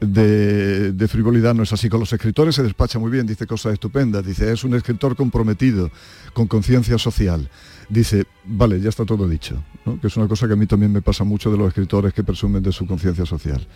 [0.03, 1.88] de, frivolidad, no es así.
[1.88, 5.90] Con los escritores se despacha muy bien, dice cosas estupendas, dice, es un escritor comprometido,
[6.32, 7.48] con conciencia social.
[7.88, 10.00] Dice, vale, ya está todo dicho, ¿no?
[10.00, 12.24] que es una cosa que a mí también me pasa mucho de los escritores que
[12.24, 13.66] presumen de su conciencia social.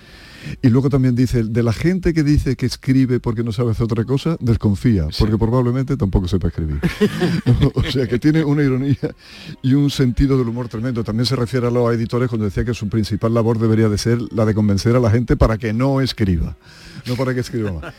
[0.62, 3.84] Y luego también dice, de la gente que dice que escribe porque no sabe hacer
[3.84, 6.80] otra cosa, desconfía, porque probablemente tampoco sepa escribir.
[7.60, 7.72] ¿No?
[7.74, 9.14] O sea que tiene una ironía
[9.62, 11.02] y un sentido del humor tremendo.
[11.04, 14.20] También se refiere a los editores cuando decía que su principal labor debería de ser
[14.32, 16.56] la de convencer a la gente para que no escriba,
[17.06, 17.94] no para que escriba más.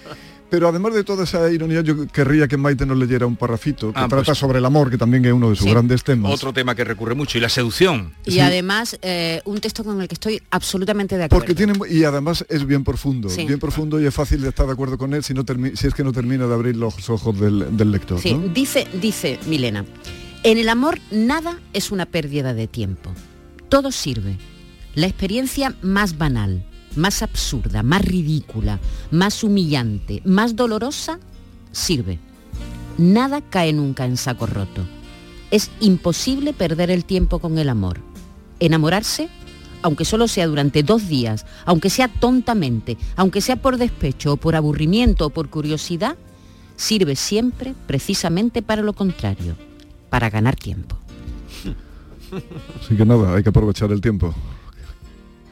[0.49, 3.99] Pero además de toda esa ironía, yo querría que Maite nos leyera un parrafito que
[3.99, 5.71] Ah, trata pues- sobre el amor, que también es uno de sus Sí.
[5.71, 6.31] grandes temas.
[6.31, 8.13] Otro tema que recurre mucho, y la seducción.
[8.25, 11.39] Y además eh, un texto con el que estoy absolutamente de acuerdo.
[11.45, 13.45] Porque tiene y además es bien profundo, Sí.
[13.45, 15.87] bien profundo y es fácil de estar de acuerdo con él si no termi- si
[15.87, 18.19] es que no termina de abrir los ojos del, del lector.
[18.19, 18.47] Sí, ¿no?
[18.47, 19.83] dice, dice Milena,
[20.43, 23.11] en el amor nada es una pérdida de tiempo.
[23.67, 24.37] Todo sirve.
[24.95, 26.65] La experiencia más banal,
[26.97, 28.79] más absurda, más ridícula,
[29.11, 31.19] más humillante, más dolorosa,
[31.71, 32.19] sirve.
[32.97, 34.85] Nada cae nunca en saco roto.
[35.51, 37.99] Es imposible perder el tiempo con el amor.
[38.59, 39.29] Enamorarse,
[39.81, 44.55] aunque solo sea durante dos días, aunque sea tontamente, aunque sea por despecho o por
[44.55, 46.17] aburrimiento o por curiosidad,
[46.75, 49.55] sirve siempre precisamente para lo contrario,
[50.09, 50.97] para ganar tiempo.
[52.81, 54.33] Así que nada, hay que aprovechar el tiempo.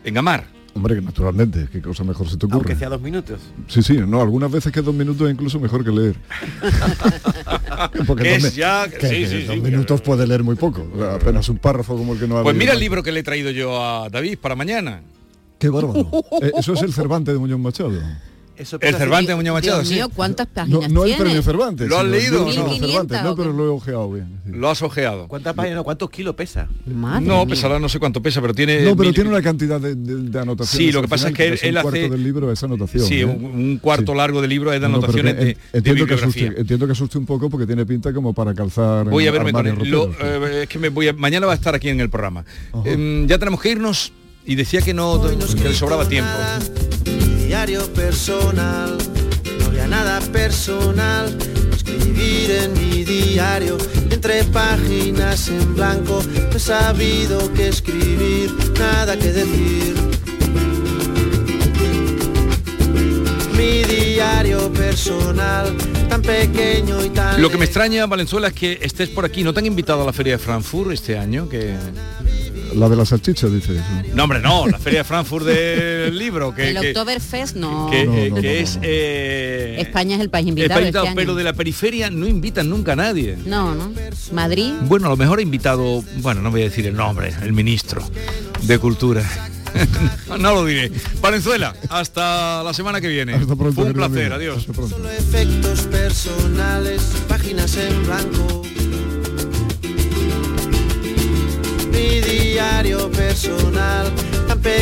[0.03, 0.54] En amar.
[0.76, 2.57] Hombre, que naturalmente, qué cosa mejor se te ocurre.
[2.59, 3.39] Aunque sea dos minutos.
[3.69, 6.15] Sí, sí, no, algunas veces que dos minutos es incluso mejor que leer.
[8.05, 10.86] Porque Que es ya- que- sí, que sí, dos sí, minutos puede leer muy poco.
[10.93, 13.11] o sea, apenas un párrafo como el que no ha Pues mira el libro que
[13.13, 15.01] le he traído yo a David para mañana.
[15.59, 16.09] Qué bárbaro.
[16.41, 17.91] Eh, eso es el Cervantes de Muñoz Machado.
[18.57, 19.95] Eso El Cervantes de Muñoz Machado, Dios sí.
[19.95, 21.23] mío, ¿cuántas No, páginas no el tiene?
[21.23, 21.89] premio Cervantes.
[21.89, 22.51] ¿Lo has el leído no?
[22.51, 24.27] Cervantes, 1500 no, pero lo he ojeado bien.
[24.45, 24.51] sí.
[24.53, 25.27] Lo has ojeado.
[25.27, 26.67] ¿Cuántas páginas, cuántos kilos pesa?
[26.85, 27.53] Madre No, mía.
[27.55, 28.77] pesará no sé cuánto pesa, pero tiene...
[28.83, 30.87] No, pero mil- tiene una cantidad de, de- de anotaciones.
[30.87, 32.63] Sí, lo que pasa final, es que él- un él cuarto hace- del libro es
[32.63, 33.05] anotación.
[33.05, 33.25] Sí, ¿eh?
[33.25, 34.17] un, un cuarto Sí.
[34.17, 37.17] largo de libro es de No, no, anotaciones de, entiendo, que asuste, entiendo que asuste
[37.17, 39.09] un poco porque tiene pinta como para calzar.
[39.09, 39.75] Voy a verme con él.
[39.89, 42.45] Lo- eh, es que me voy a- mañana va a estar aquí en el programa.
[42.85, 44.13] Em, ya tenemos que irnos
[44.45, 46.31] y decía que no que le sobraba tiempo.
[47.55, 48.97] Diario personal,
[49.59, 51.33] no había nada personal,
[51.73, 53.77] escribir en mi diario,
[54.11, 59.95] entre páginas en blanco, no he sabido qué escribir, nada que decir.
[63.55, 65.77] Mi diario personal,
[66.09, 67.41] tan pequeño y tan...
[67.41, 69.45] Lo que me extraña, Valenzuela, es que estés por aquí.
[69.45, 71.47] ¿No te han invitado a la Feria de Frankfurt este año?
[71.47, 71.73] Que...
[72.74, 73.84] La de la salchicha, dice eso.
[74.13, 76.53] No, hombre, no, la Feria de Frankfurt del libro.
[76.53, 77.89] Que, el que- Oktoberfest no.
[77.91, 78.76] que, No, eh, no, que no, es...
[78.78, 78.82] no.
[78.84, 80.80] eh, España es el país el invitado.
[80.82, 81.11] este año.
[81.16, 83.38] pero de la periferia no invitan nunca a nadie.
[83.45, 83.91] No, no.
[84.32, 84.74] Madrid.
[84.82, 88.01] Bueno, a lo mejor ha invitado, bueno, no voy a decir el nombre, el ministro
[88.63, 89.24] de Cultura.
[90.39, 90.91] no lo diré.
[91.22, 93.34] Valenzuela, hasta la semana que viene.
[93.34, 94.36] Hasta pronto, Fue un placer, amigo.
[94.36, 94.57] adiós.
[94.59, 94.95] Hasta pronto.
[94.95, 98.61] Solo efectos personales, páginas en blanco.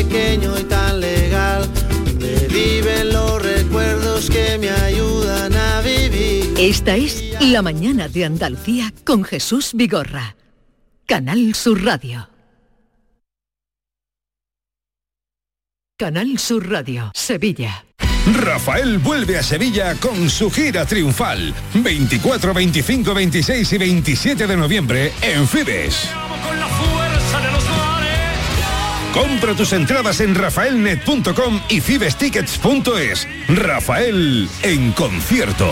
[0.04, 1.70] Pequeño y tan legal,
[2.06, 6.54] donde viven los recuerdos que me ayudan a vivir.
[6.58, 10.36] Esta es La mañana de Andalucía con Jesús Vigorra.
[11.06, 12.30] Canal Sur Radio.
[15.97, 17.86] Canal Sur Radio, Sevilla.
[18.41, 21.54] Rafael vuelve a Sevilla con su gira triunfal.
[21.74, 26.10] 24, 25, 26 y 27 de noviembre en Fibes.
[29.14, 33.28] Compra tus entradas en rafaelnet.com y fibestickets.es.
[33.47, 35.72] Rafael en concierto.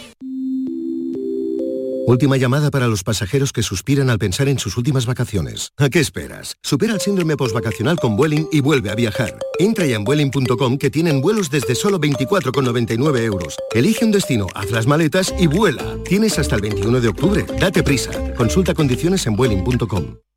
[2.07, 5.71] Última llamada para los pasajeros que suspiran al pensar en sus últimas vacaciones.
[5.77, 6.55] ¿A qué esperas?
[6.63, 9.37] Supera el síndrome postvacacional con Vueling y vuelve a viajar.
[9.59, 13.57] Entra ya en Vueling.com que tienen vuelos desde solo 24,99 euros.
[13.73, 15.97] Elige un destino, haz las maletas y vuela.
[16.03, 17.45] Tienes hasta el 21 de octubre.
[17.59, 18.11] Date prisa.
[18.35, 20.30] Consulta condiciones en Vueling.com.